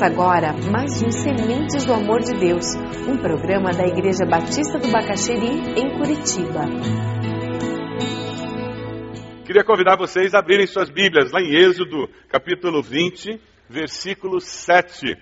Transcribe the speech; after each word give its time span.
Começa 0.00 0.06
agora 0.06 0.54
mais 0.70 1.02
um 1.02 1.10
Sementes 1.10 1.84
do 1.84 1.92
Amor 1.92 2.20
de 2.20 2.32
Deus, 2.32 2.64
um 3.06 3.18
programa 3.18 3.70
da 3.70 3.86
Igreja 3.86 4.24
Batista 4.24 4.78
do 4.78 4.90
Bacaxeri, 4.90 5.60
em 5.76 5.98
Curitiba. 5.98 6.64
Queria 9.44 9.62
convidar 9.62 9.98
vocês 9.98 10.32
a 10.32 10.38
abrirem 10.38 10.66
suas 10.66 10.88
Bíblias 10.88 11.30
lá 11.30 11.42
em 11.42 11.54
Êxodo, 11.54 12.08
capítulo 12.30 12.82
20, 12.82 13.38
versículo 13.68 14.40
7. 14.40 15.18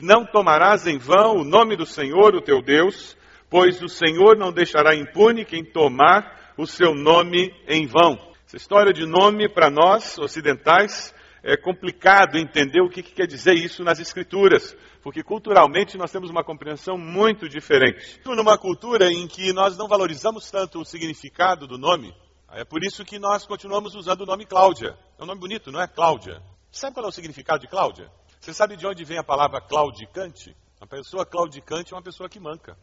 Não 0.00 0.26
tomarás 0.26 0.88
em 0.88 0.98
vão 0.98 1.36
o 1.36 1.44
nome 1.44 1.76
do 1.76 1.86
Senhor, 1.86 2.34
o 2.34 2.42
teu 2.42 2.60
Deus, 2.60 3.16
pois 3.48 3.80
o 3.80 3.88
Senhor 3.88 4.36
não 4.36 4.50
deixará 4.50 4.92
impune 4.96 5.44
quem 5.44 5.64
tomar 5.64 6.52
o 6.58 6.66
seu 6.66 6.96
nome 6.96 7.54
em 7.68 7.86
vão. 7.86 8.18
Essa 8.44 8.56
história 8.56 8.92
de 8.92 9.06
nome 9.06 9.48
para 9.48 9.70
nós 9.70 10.18
ocidentais 10.18 11.14
é 11.46 11.56
complicado 11.56 12.36
entender 12.36 12.80
o 12.80 12.90
que, 12.90 13.04
que, 13.04 13.14
quer 13.14 13.26
dizer 13.28 13.54
isso 13.54 13.84
nas 13.84 14.00
escrituras, 14.00 14.76
porque 15.00 15.22
culturalmente 15.22 15.96
nós 15.96 16.10
temos 16.10 16.28
uma 16.28 16.42
compreensão 16.42 16.98
muito 16.98 17.48
diferente. 17.48 18.20
Numa 18.24 18.58
cultura 18.58 19.08
em 19.12 19.28
que 19.28 19.52
nós 19.52 19.76
não 19.76 19.86
valorizamos 19.86 20.50
tanto 20.50 20.80
o 20.80 20.84
significado 20.84 21.64
do 21.64 21.78
nome, 21.78 22.12
é 22.50 22.64
por 22.64 22.82
isso 22.82 23.04
que 23.04 23.16
nós 23.16 23.46
continuamos 23.46 23.94
usando 23.94 24.22
o 24.22 24.26
nome 24.26 24.44
Cláudia. 24.44 24.98
É 25.16 25.22
um 25.22 25.26
nome 25.26 25.40
bonito, 25.40 25.70
não 25.70 25.80
é? 25.80 25.86
Cláudia. 25.86 26.42
Sabe 26.72 26.94
qual 26.94 27.06
é 27.06 27.08
o 27.08 27.12
significado 27.12 27.60
de 27.60 27.68
Cláudia? 27.68 28.10
Você 28.40 28.52
sabe 28.52 28.76
de 28.76 28.84
onde 28.84 29.04
vem 29.04 29.18
a 29.18 29.24
palavra 29.24 29.60
claudicante? 29.60 30.56
A 30.80 30.86
pessoa 30.86 31.24
claudicante 31.24 31.94
é 31.94 31.96
uma 31.96 32.02
pessoa 32.02 32.28
que 32.28 32.40
manca. 32.40 32.76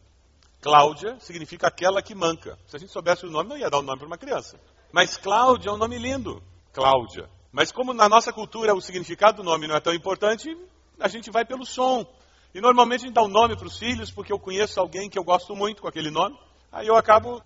Cláudia 0.62 1.20
significa 1.20 1.66
aquela 1.66 2.00
que 2.00 2.14
manca. 2.14 2.58
Se 2.66 2.76
a 2.76 2.78
gente 2.78 2.90
soubesse 2.90 3.26
o 3.26 3.30
nome, 3.30 3.50
não 3.50 3.58
ia 3.58 3.68
dar 3.68 3.76
o 3.76 3.80
um 3.80 3.84
nome 3.84 3.98
para 3.98 4.06
uma 4.06 4.16
criança. 4.16 4.58
Mas 4.90 5.18
Cláudia 5.18 5.68
é 5.68 5.72
um 5.72 5.76
nome 5.76 5.98
lindo. 5.98 6.42
Cláudia. 6.72 7.28
Mas 7.54 7.70
como 7.70 7.94
na 7.94 8.08
nossa 8.08 8.32
cultura 8.32 8.74
o 8.74 8.80
significado 8.80 9.36
do 9.36 9.44
nome 9.44 9.68
não 9.68 9.76
é 9.76 9.80
tão 9.80 9.94
importante, 9.94 10.58
a 10.98 11.06
gente 11.06 11.30
vai 11.30 11.44
pelo 11.44 11.64
som. 11.64 12.04
E 12.52 12.60
normalmente 12.60 13.02
a 13.02 13.06
gente 13.06 13.14
dá 13.14 13.22
um 13.22 13.28
nome 13.28 13.56
para 13.56 13.68
os 13.68 13.78
filhos 13.78 14.10
porque 14.10 14.32
eu 14.32 14.40
conheço 14.40 14.80
alguém 14.80 15.08
que 15.08 15.16
eu 15.16 15.22
gosto 15.22 15.54
muito 15.54 15.80
com 15.80 15.86
aquele 15.86 16.10
nome. 16.10 16.36
Aí 16.72 16.88
eu 16.88 16.96
acabo, 16.96 17.40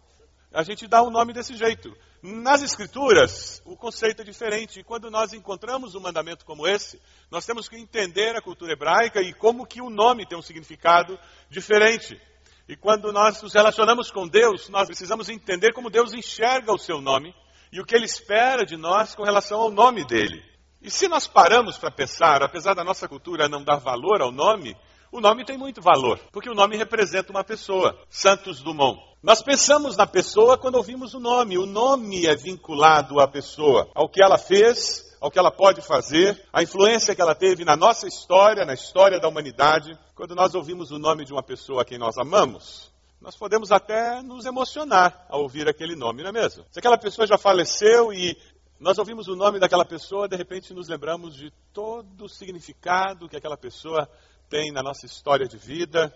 a 0.51 0.63
gente 0.63 0.87
dá 0.87 1.03
um 1.03 1.11
nome 1.11 1.35
desse 1.35 1.55
jeito. 1.55 1.95
Nas 2.23 2.63
escrituras, 2.63 3.61
o 3.67 3.77
conceito 3.77 4.23
é 4.23 4.25
diferente. 4.25 4.81
E 4.81 4.83
quando 4.83 5.11
nós 5.11 5.35
encontramos 5.35 5.95
um 5.95 6.01
mandamento 6.01 6.43
como 6.47 6.67
esse, 6.67 6.99
nós 7.31 7.45
temos 7.45 7.69
que 7.69 7.77
entender 7.77 8.35
a 8.35 8.41
cultura 8.41 8.73
hebraica 8.73 9.21
e 9.21 9.35
como 9.35 9.67
que 9.67 9.83
o 9.83 9.91
nome 9.91 10.25
tem 10.25 10.39
um 10.39 10.43
significado 10.43 11.19
diferente. 11.51 12.19
E 12.67 12.75
quando 12.75 13.13
nós 13.13 13.43
nos 13.43 13.53
relacionamos 13.53 14.11
com 14.11 14.27
Deus, 14.27 14.71
nós 14.71 14.87
precisamos 14.87 15.29
entender 15.29 15.75
como 15.75 15.91
Deus 15.91 16.15
enxerga 16.15 16.73
o 16.73 16.79
seu 16.79 16.99
nome 16.99 17.35
e 17.73 17.81
o 17.81 17.85
que 17.85 17.95
ele 17.95 18.05
espera 18.05 18.65
de 18.65 18.77
nós 18.77 19.15
com 19.15 19.23
relação 19.23 19.61
ao 19.61 19.71
nome 19.71 20.05
dele. 20.05 20.43
E 20.81 20.91
se 20.91 21.09
nós 21.09 21.27
paramos 21.27 21.77
para 21.77 21.91
pensar, 21.91 22.43
apesar 22.43 22.75
da 22.75 22.85
nossa 22.85 23.09
cultura 23.09 23.49
não 23.49 23.65
dar 23.65 23.77
valor 23.77 24.23
ao 24.23 24.31
nome, 24.31 24.77
o 25.11 25.21
nome 25.21 25.45
tem 25.45 25.57
muito 25.57 25.81
valor, 25.81 26.21
porque 26.31 26.51
o 26.51 26.55
nome 26.55 26.77
representa 26.77 27.33
uma 27.33 27.43
pessoa, 27.43 27.99
Santos 28.11 28.61
Dumont. 28.61 29.01
Nós 29.23 29.43
pensamos 29.43 29.97
na 29.97 30.07
pessoa 30.07 30.57
quando 30.57 30.77
ouvimos 30.77 31.15
o 31.15 31.19
nome. 31.19 31.59
O 31.59 31.67
nome 31.67 32.27
é 32.27 32.37
vinculado 32.37 33.19
à 33.19 33.27
pessoa, 33.27 33.89
ao 33.95 34.09
que 34.09 34.23
ela 34.23 34.39
fez, 34.39 35.17
ao 35.21 35.31
que 35.31 35.39
ela 35.39 35.51
pode 35.51 35.81
fazer, 35.83 36.41
a 36.53 36.63
influência 36.63 37.15
que 37.15 37.23
ela 37.23 37.35
teve 37.35 37.65
na 37.65 37.77
nossa 37.77 38.07
história, 38.07 38.65
na 38.65 38.75
história 38.75 39.19
da 39.19 39.29
humanidade. 39.29 39.99
Quando 40.15 40.35
nós 40.35 40.55
ouvimos 40.55 40.91
o 40.91 40.99
nome 40.99 41.25
de 41.25 41.33
uma 41.33 41.43
pessoa 41.43 41.83
a 41.83 41.85
quem 41.85 41.99
nós 41.99 42.17
amamos, 42.17 42.93
nós 43.21 43.37
podemos 43.37 43.73
até 43.73 44.23
nos 44.23 44.47
emocionar 44.47 45.27
ao 45.29 45.43
ouvir 45.43 45.69
aquele 45.69 45.97
nome, 45.97 46.23
não 46.23 46.31
é 46.31 46.33
mesmo? 46.33 46.65
Se 46.71 46.79
aquela 46.79 46.97
pessoa 46.97 47.27
já 47.27 47.37
faleceu 47.37 48.13
e 48.13 48.37
nós 48.79 48.97
ouvimos 48.97 49.27
o 49.27 49.35
nome 49.35 49.59
daquela 49.59 49.85
pessoa, 49.85 50.29
de 50.29 50.37
repente 50.37 50.73
nos 50.73 50.89
lembramos 50.89 51.35
de 51.35 51.51
todo 51.73 52.25
o 52.25 52.29
significado 52.29 53.29
que 53.29 53.37
aquela 53.37 53.57
pessoa 53.57 54.09
tem 54.49 54.71
na 54.71 54.83
nossa 54.83 55.05
história 55.05 55.49
de 55.49 55.59
vida 55.59 56.15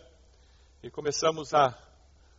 e 0.81 0.91
começamos 0.91 1.53
a 1.53 1.77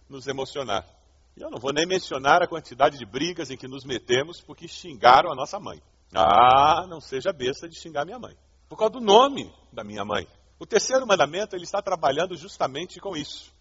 nos 0.08 0.28
emocionar. 0.28 0.88
E 1.36 1.42
eu 1.42 1.50
não 1.50 1.60
vou 1.60 1.74
nem 1.74 1.86
mencionar 1.86 2.42
a 2.42 2.48
quantidade 2.48 2.98
de 2.98 3.06
brigas 3.06 3.52
em 3.52 3.58
que 3.58 3.68
nos 3.68 3.84
metemos 3.84 4.40
porque 4.40 4.68
xingaram 4.68 5.32
a 5.32 5.36
nossa 5.36 5.60
mãe. 5.60 5.82
Ah, 6.16 6.86
não 6.88 7.02
seja 7.02 7.34
besta 7.34 7.68
de 7.68 7.76
xingar 7.76 8.06
minha 8.06 8.20
mãe. 8.20 8.38
Por 8.70 8.78
causa 8.78 8.94
do 8.94 9.02
nome 9.02 9.54
da 9.74 9.84
minha 9.84 10.06
mãe. 10.06 10.26
O 10.58 10.66
terceiro 10.66 11.06
mandamento, 11.06 11.56
ele 11.56 11.66
está 11.66 11.82
trabalhando 11.82 12.38
justamente 12.38 13.00
com 13.00 13.18
isso 13.18 13.53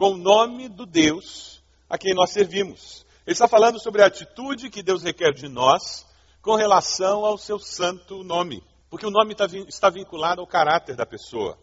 com 0.00 0.12
o 0.12 0.16
nome 0.16 0.66
do 0.66 0.86
Deus 0.86 1.62
a 1.86 1.98
quem 1.98 2.14
nós 2.14 2.30
servimos. 2.30 3.04
Ele 3.26 3.34
está 3.34 3.46
falando 3.46 3.78
sobre 3.78 4.00
a 4.00 4.06
atitude 4.06 4.70
que 4.70 4.82
Deus 4.82 5.02
requer 5.02 5.30
de 5.34 5.46
nós 5.46 6.06
com 6.40 6.54
relação 6.54 7.22
ao 7.22 7.36
seu 7.36 7.58
santo 7.58 8.24
nome. 8.24 8.64
Porque 8.88 9.04
o 9.04 9.10
nome 9.10 9.36
está 9.68 9.90
vinculado 9.90 10.40
ao 10.40 10.46
caráter 10.46 10.96
da 10.96 11.04
pessoa. 11.04 11.58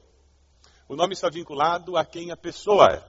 O 0.88 0.96
nome 0.96 1.14
está 1.14 1.32
vinculado 1.32 1.98
a 1.98 2.06
quem 2.06 2.30
a 2.30 2.38
pessoa 2.38 2.86
é. 2.92 3.04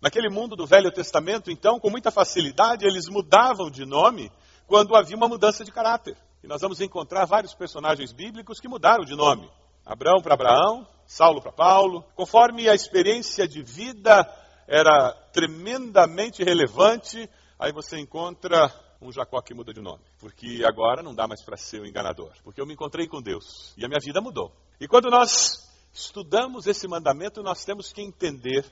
Naquele 0.00 0.28
mundo 0.28 0.56
do 0.56 0.66
Velho 0.66 0.90
Testamento, 0.90 1.48
então, 1.48 1.78
com 1.78 1.88
muita 1.88 2.10
facilidade, 2.10 2.84
eles 2.84 3.08
mudavam 3.08 3.70
de 3.70 3.84
nome 3.84 4.32
quando 4.66 4.96
havia 4.96 5.16
uma 5.16 5.28
mudança 5.28 5.64
de 5.64 5.70
caráter. 5.70 6.16
E 6.42 6.48
nós 6.48 6.60
vamos 6.60 6.80
encontrar 6.80 7.26
vários 7.26 7.54
personagens 7.54 8.12
bíblicos 8.12 8.58
que 8.58 8.66
mudaram 8.66 9.04
de 9.04 9.14
nome. 9.14 9.48
Abraão 9.84 10.20
para 10.22 10.34
Abraão, 10.34 10.86
Saulo 11.06 11.42
para 11.42 11.52
Paulo, 11.52 12.04
conforme 12.14 12.68
a 12.68 12.74
experiência 12.74 13.46
de 13.46 13.62
vida 13.62 14.26
era 14.66 15.12
tremendamente 15.32 16.42
relevante, 16.42 17.28
aí 17.58 17.72
você 17.72 17.98
encontra 17.98 18.72
um 19.00 19.10
Jacó 19.10 19.42
que 19.42 19.52
muda 19.52 19.74
de 19.74 19.80
nome, 19.80 20.02
porque 20.18 20.62
agora 20.64 21.02
não 21.02 21.14
dá 21.14 21.26
mais 21.26 21.42
para 21.42 21.56
ser 21.56 21.80
o 21.80 21.86
enganador, 21.86 22.30
porque 22.44 22.60
eu 22.60 22.66
me 22.66 22.72
encontrei 22.72 23.08
com 23.08 23.20
Deus 23.20 23.74
e 23.76 23.84
a 23.84 23.88
minha 23.88 24.00
vida 24.00 24.20
mudou. 24.20 24.52
E 24.80 24.86
quando 24.86 25.10
nós 25.10 25.68
estudamos 25.92 26.66
esse 26.66 26.86
mandamento, 26.86 27.42
nós 27.42 27.64
temos 27.64 27.92
que 27.92 28.00
entender 28.00 28.64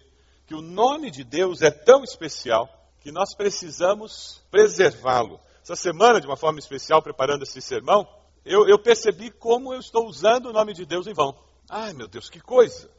que 0.46 0.54
o 0.54 0.62
nome 0.62 1.10
de 1.10 1.24
Deus 1.24 1.62
é 1.62 1.70
tão 1.70 2.02
especial 2.02 2.68
que 3.00 3.10
nós 3.12 3.34
precisamos 3.34 4.42
preservá-lo. 4.50 5.40
Essa 5.62 5.76
semana, 5.76 6.20
de 6.20 6.26
uma 6.26 6.36
forma 6.36 6.58
especial, 6.58 7.02
preparando 7.02 7.42
esse 7.42 7.60
sermão, 7.60 8.08
eu, 8.50 8.68
eu 8.68 8.78
percebi 8.78 9.30
como 9.30 9.72
eu 9.72 9.78
estou 9.78 10.08
usando 10.08 10.46
o 10.46 10.52
nome 10.52 10.74
de 10.74 10.84
Deus 10.84 11.06
em 11.06 11.14
vão. 11.14 11.38
Ai, 11.68 11.92
meu 11.92 12.08
Deus, 12.08 12.28
que 12.28 12.40
coisa! 12.40 12.90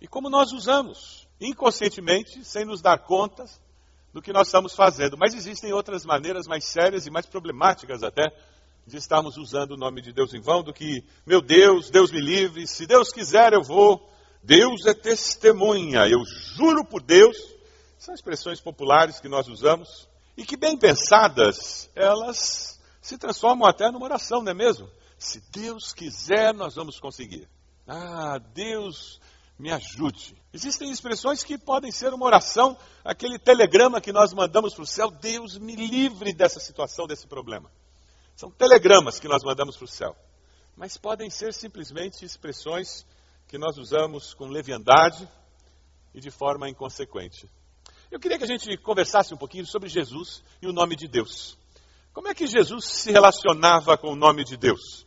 E 0.00 0.08
como 0.08 0.30
nós 0.30 0.50
usamos, 0.50 1.28
inconscientemente, 1.38 2.42
sem 2.42 2.64
nos 2.64 2.80
dar 2.80 2.98
conta 2.98 3.44
do 4.14 4.22
que 4.22 4.32
nós 4.32 4.48
estamos 4.48 4.74
fazendo. 4.74 5.18
Mas 5.18 5.34
existem 5.34 5.74
outras 5.74 6.06
maneiras 6.06 6.46
mais 6.46 6.64
sérias 6.64 7.06
e 7.06 7.10
mais 7.10 7.26
problemáticas 7.26 8.02
até 8.02 8.34
de 8.86 8.96
estarmos 8.96 9.36
usando 9.36 9.72
o 9.72 9.76
nome 9.76 10.00
de 10.00 10.10
Deus 10.10 10.32
em 10.32 10.40
vão 10.40 10.62
do 10.62 10.72
que, 10.72 11.04
meu 11.26 11.42
Deus, 11.42 11.90
Deus 11.90 12.10
me 12.10 12.20
livre, 12.20 12.66
se 12.66 12.86
Deus 12.86 13.12
quiser 13.12 13.52
eu 13.52 13.62
vou. 13.62 14.10
Deus 14.42 14.86
é 14.86 14.94
testemunha, 14.94 16.06
eu 16.06 16.24
juro 16.54 16.82
por 16.82 17.02
Deus. 17.02 17.36
São 17.98 18.14
expressões 18.14 18.60
populares 18.60 19.20
que 19.20 19.28
nós 19.28 19.48
usamos 19.48 20.08
e 20.34 20.44
que, 20.44 20.56
bem 20.56 20.78
pensadas, 20.78 21.90
elas 21.94 22.74
se 23.04 23.18
transformam 23.18 23.68
até 23.68 23.90
numa 23.90 24.06
oração, 24.06 24.42
não 24.42 24.50
é 24.50 24.54
mesmo? 24.54 24.90
Se 25.18 25.38
Deus 25.50 25.92
quiser, 25.92 26.54
nós 26.54 26.74
vamos 26.74 26.98
conseguir. 26.98 27.46
Ah, 27.86 28.38
Deus 28.54 29.20
me 29.58 29.70
ajude. 29.70 30.34
Existem 30.54 30.90
expressões 30.90 31.44
que 31.44 31.58
podem 31.58 31.92
ser 31.92 32.14
uma 32.14 32.24
oração, 32.24 32.74
aquele 33.04 33.38
telegrama 33.38 34.00
que 34.00 34.10
nós 34.10 34.32
mandamos 34.32 34.72
para 34.72 34.84
o 34.84 34.86
céu, 34.86 35.10
Deus 35.10 35.58
me 35.58 35.76
livre 35.76 36.32
dessa 36.32 36.58
situação, 36.58 37.06
desse 37.06 37.26
problema. 37.26 37.70
São 38.34 38.50
telegramas 38.50 39.20
que 39.20 39.28
nós 39.28 39.44
mandamos 39.44 39.76
para 39.76 39.84
o 39.84 39.88
céu. 39.88 40.16
Mas 40.74 40.96
podem 40.96 41.28
ser 41.28 41.52
simplesmente 41.52 42.24
expressões 42.24 43.04
que 43.46 43.58
nós 43.58 43.76
usamos 43.76 44.32
com 44.32 44.46
leviandade 44.46 45.28
e 46.14 46.20
de 46.20 46.30
forma 46.30 46.70
inconsequente. 46.70 47.50
Eu 48.10 48.18
queria 48.18 48.38
que 48.38 48.44
a 48.44 48.48
gente 48.48 48.78
conversasse 48.78 49.34
um 49.34 49.36
pouquinho 49.36 49.66
sobre 49.66 49.90
Jesus 49.90 50.42
e 50.62 50.66
o 50.66 50.72
nome 50.72 50.96
de 50.96 51.06
Deus. 51.06 51.62
Como 52.14 52.28
é 52.28 52.34
que 52.34 52.46
Jesus 52.46 52.84
se 52.84 53.10
relacionava 53.10 53.98
com 53.98 54.12
o 54.12 54.16
nome 54.16 54.44
de 54.44 54.56
Deus? 54.56 55.04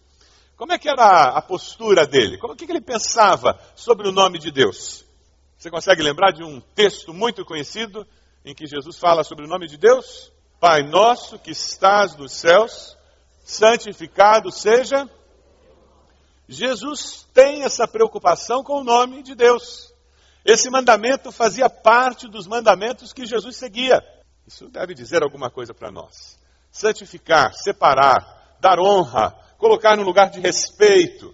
Como 0.58 0.74
é 0.74 0.78
que 0.78 0.90
era 0.90 1.30
a 1.30 1.42
postura 1.42 2.06
dele? 2.06 2.38
Como, 2.38 2.54
que, 2.54 2.66
que 2.66 2.72
ele 2.72 2.82
pensava 2.82 3.58
sobre 3.76 4.10
o 4.10 4.12
nome 4.12 4.38
de 4.38 4.52
Deus? 4.52 5.06
Você 5.58 5.72
consegue 5.72 6.04
lembrar 6.04 6.34
de 6.34 6.44
um 6.44 6.60
texto 6.60 7.14
muito 7.14 7.46
conhecido 7.46 8.06
em 8.44 8.54
que 8.54 8.68
Jesus 8.68 8.98
fala 8.98 9.24
sobre 9.24 9.46
o 9.46 9.48
nome 9.48 9.68
de 9.68 9.78
Deus? 9.78 10.34
Pai 10.60 10.84
nosso 10.84 11.40
que 11.40 11.52
estás 11.52 12.16
nos 12.18 12.34
céus, 12.34 12.98
santificado 13.42 14.52
seja. 14.52 15.10
Jesus 16.50 17.26
tem 17.34 17.64
essa 17.64 17.88
preocupação 17.88 18.64
com 18.64 18.82
o 18.82 18.84
nome 18.84 19.24
de 19.24 19.34
Deus. 19.34 19.94
Esse 20.44 20.70
mandamento 20.70 21.32
fazia 21.32 21.70
parte 21.70 22.28
dos 22.28 22.48
mandamentos 22.48 23.14
que 23.14 23.26
Jesus 23.26 23.56
seguia. 23.56 24.04
Isso 24.46 24.68
deve 24.68 24.94
dizer 24.94 25.24
alguma 25.24 25.50
coisa 25.50 25.74
para 25.74 25.90
nós. 25.90 26.38
Santificar, 26.78 27.54
separar, 27.54 28.56
dar 28.60 28.80
honra, 28.80 29.36
colocar 29.58 29.98
no 29.98 30.04
lugar 30.04 30.30
de 30.30 30.40
respeito. 30.40 31.34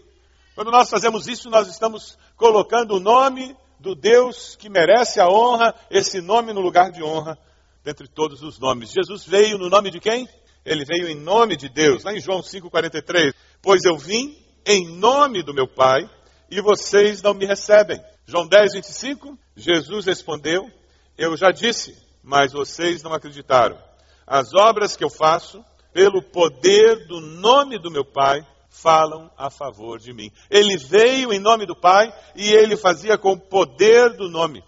Quando 0.56 0.72
nós 0.72 0.90
fazemos 0.90 1.28
isso, 1.28 1.50
nós 1.50 1.68
estamos 1.68 2.18
colocando 2.38 2.96
o 2.96 3.00
nome 3.00 3.56
do 3.78 3.94
Deus 3.94 4.56
que 4.56 4.70
merece 4.70 5.20
a 5.20 5.28
honra, 5.28 5.76
esse 5.92 6.22
nome 6.22 6.54
no 6.54 6.62
lugar 6.62 6.92
de 6.92 7.04
honra, 7.04 7.38
dentre 7.84 8.08
todos 8.08 8.42
os 8.42 8.58
nomes. 8.58 8.92
Jesus 8.92 9.26
veio 9.26 9.58
no 9.58 9.70
nome 9.70 9.92
de 9.92 10.00
quem? 10.00 10.30
Ele 10.66 10.86
veio 10.86 11.10
em 11.10 11.16
nome 11.16 11.58
de 11.58 11.68
Deus, 11.68 12.06
lá 12.06 12.14
em 12.14 12.22
João 12.22 12.40
5,43. 12.40 13.34
Pois 13.62 13.84
eu 13.84 13.98
vim 13.98 14.38
em 14.66 14.98
nome 14.98 15.44
do 15.44 15.54
meu 15.54 15.68
Pai 15.68 16.10
e 16.50 16.62
vocês 16.62 17.22
não 17.22 17.34
me 17.34 17.46
recebem. 17.46 18.02
João 18.26 18.48
10, 18.48 18.76
25, 18.76 19.38
Jesus 19.58 20.06
respondeu: 20.06 20.72
Eu 21.18 21.36
já 21.36 21.52
disse, 21.52 21.98
mas 22.24 22.54
vocês 22.54 23.04
não 23.04 23.14
acreditaram. 23.14 23.78
As 24.26 24.54
obras 24.54 24.96
que 24.96 25.04
eu 25.04 25.10
faço, 25.10 25.64
pelo 25.92 26.22
poder 26.22 27.08
do 27.08 27.20
nome 27.20 27.78
do 27.78 27.92
meu 27.92 28.06
Pai, 28.06 28.46
falam 28.70 29.30
a 29.38 29.50
favor 29.50 30.00
de 30.00 30.12
mim. 30.14 30.32
Ele 30.50 30.78
veio 30.78 31.32
em 31.32 31.40
nome 31.40 31.66
do 31.66 31.76
Pai 31.76 32.12
e 32.36 32.52
ele 32.52 32.76
fazia 32.76 33.18
com 33.18 33.34
o 33.34 33.40
poder 33.40 34.18
do 34.18 34.30
nome. 34.30 34.64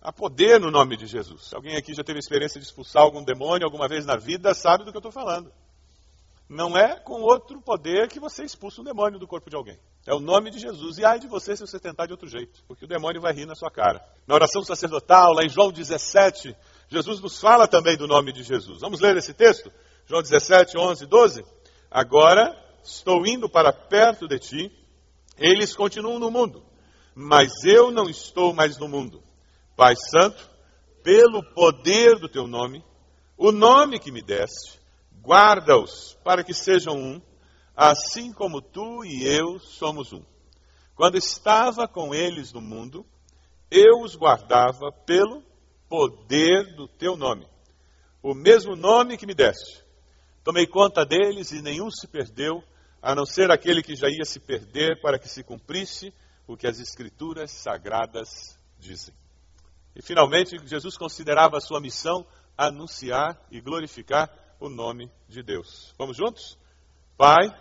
Há 0.00 0.12
poder 0.12 0.60
no 0.60 0.70
nome 0.70 0.96
de 0.96 1.06
Jesus. 1.06 1.52
Alguém 1.52 1.76
aqui 1.76 1.94
já 1.94 2.04
teve 2.04 2.18
experiência 2.18 2.60
de 2.60 2.66
expulsar 2.66 3.02
algum 3.02 3.24
demônio 3.24 3.66
alguma 3.66 3.88
vez 3.88 4.04
na 4.04 4.16
vida, 4.16 4.54
sabe 4.54 4.84
do 4.84 4.90
que 4.90 4.96
eu 4.96 5.00
estou 5.00 5.12
falando. 5.12 5.50
Não 6.48 6.76
é 6.76 7.00
com 7.00 7.22
outro 7.22 7.60
poder 7.60 8.08
que 8.08 8.20
você 8.20 8.44
expulsa 8.44 8.82
um 8.82 8.84
demônio 8.84 9.18
do 9.18 9.26
corpo 9.26 9.48
de 9.48 9.56
alguém. 9.56 9.78
É 10.06 10.14
o 10.14 10.20
nome 10.20 10.50
de 10.50 10.58
Jesus. 10.58 10.98
E 10.98 11.04
ai 11.04 11.18
de 11.18 11.26
você 11.26 11.56
se 11.56 11.66
você 11.66 11.80
tentar 11.80 12.04
de 12.06 12.12
outro 12.12 12.28
jeito, 12.28 12.62
porque 12.68 12.84
o 12.84 12.88
demônio 12.88 13.20
vai 13.20 13.32
rir 13.32 13.46
na 13.46 13.54
sua 13.54 13.70
cara. 13.70 14.04
Na 14.26 14.34
oração 14.34 14.62
sacerdotal, 14.62 15.32
lá 15.32 15.42
em 15.42 15.48
João 15.48 15.72
17, 15.72 16.54
Jesus 16.94 17.20
nos 17.20 17.40
fala 17.40 17.66
também 17.66 17.96
do 17.96 18.06
nome 18.06 18.32
de 18.32 18.44
Jesus. 18.44 18.80
Vamos 18.80 19.00
ler 19.00 19.16
esse 19.16 19.34
texto? 19.34 19.70
João 20.06 20.22
17, 20.22 20.78
11, 20.78 21.06
12. 21.06 21.44
Agora 21.90 22.56
estou 22.84 23.26
indo 23.26 23.48
para 23.48 23.72
perto 23.72 24.28
de 24.28 24.38
ti, 24.38 24.72
eles 25.36 25.74
continuam 25.74 26.20
no 26.20 26.30
mundo, 26.30 26.64
mas 27.14 27.50
eu 27.64 27.90
não 27.90 28.08
estou 28.08 28.54
mais 28.54 28.78
no 28.78 28.86
mundo. 28.86 29.22
Pai 29.76 29.94
Santo, 29.96 30.48
pelo 31.02 31.42
poder 31.52 32.20
do 32.20 32.28
teu 32.28 32.46
nome, 32.46 32.84
o 33.36 33.50
nome 33.50 33.98
que 33.98 34.12
me 34.12 34.22
deste, 34.22 34.78
guarda-os 35.20 36.16
para 36.22 36.44
que 36.44 36.54
sejam 36.54 36.94
um, 36.96 37.20
assim 37.74 38.32
como 38.32 38.62
tu 38.62 39.04
e 39.04 39.26
eu 39.26 39.58
somos 39.58 40.12
um. 40.12 40.22
Quando 40.94 41.16
estava 41.16 41.88
com 41.88 42.14
eles 42.14 42.52
no 42.52 42.60
mundo, 42.60 43.04
eu 43.68 44.02
os 44.02 44.14
guardava 44.14 44.92
pelo 45.04 45.42
poder 45.94 46.74
do 46.74 46.88
teu 46.88 47.16
nome, 47.16 47.46
o 48.20 48.34
mesmo 48.34 48.74
nome 48.74 49.16
que 49.16 49.24
me 49.24 49.32
deste. 49.32 49.80
Tomei 50.42 50.66
conta 50.66 51.06
deles 51.06 51.52
e 51.52 51.62
nenhum 51.62 51.88
se 51.88 52.08
perdeu, 52.08 52.64
a 53.00 53.14
não 53.14 53.24
ser 53.24 53.48
aquele 53.48 53.80
que 53.80 53.94
já 53.94 54.08
ia 54.08 54.24
se 54.24 54.40
perder 54.40 55.00
para 55.00 55.20
que 55.20 55.28
se 55.28 55.44
cumprisse 55.44 56.12
o 56.48 56.56
que 56.56 56.66
as 56.66 56.80
Escrituras 56.80 57.52
sagradas 57.52 58.58
dizem. 58.76 59.14
E 59.94 60.02
finalmente, 60.02 60.56
Jesus 60.66 60.96
considerava 60.96 61.58
a 61.58 61.60
sua 61.60 61.80
missão 61.80 62.26
anunciar 62.58 63.40
e 63.48 63.60
glorificar 63.60 64.28
o 64.58 64.68
nome 64.68 65.08
de 65.28 65.44
Deus. 65.44 65.94
Vamos 65.96 66.16
juntos? 66.16 66.58
Pai, 67.16 67.54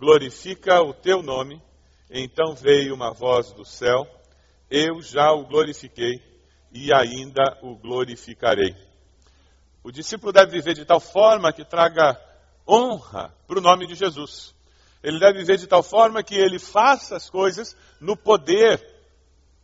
glorifica 0.00 0.82
o 0.82 0.92
teu 0.92 1.22
nome. 1.22 1.62
Então 2.10 2.56
veio 2.56 2.92
uma 2.92 3.12
voz 3.12 3.52
do 3.52 3.64
céu: 3.64 4.04
Eu 4.68 5.00
já 5.00 5.30
o 5.30 5.46
glorifiquei 5.46 6.28
e 6.72 6.92
ainda 6.92 7.58
o 7.62 7.76
glorificarei. 7.76 8.74
O 9.82 9.90
discípulo 9.90 10.32
deve 10.32 10.52
viver 10.52 10.74
de 10.74 10.84
tal 10.84 11.00
forma 11.00 11.52
que 11.52 11.64
traga 11.64 12.20
honra 12.68 13.34
para 13.46 13.58
o 13.58 13.62
nome 13.62 13.86
de 13.86 13.94
Jesus. 13.94 14.54
Ele 15.02 15.18
deve 15.18 15.38
viver 15.38 15.56
de 15.56 15.66
tal 15.66 15.82
forma 15.82 16.22
que 16.22 16.34
ele 16.34 16.58
faça 16.58 17.16
as 17.16 17.30
coisas 17.30 17.76
no 18.00 18.16
poder 18.16 18.84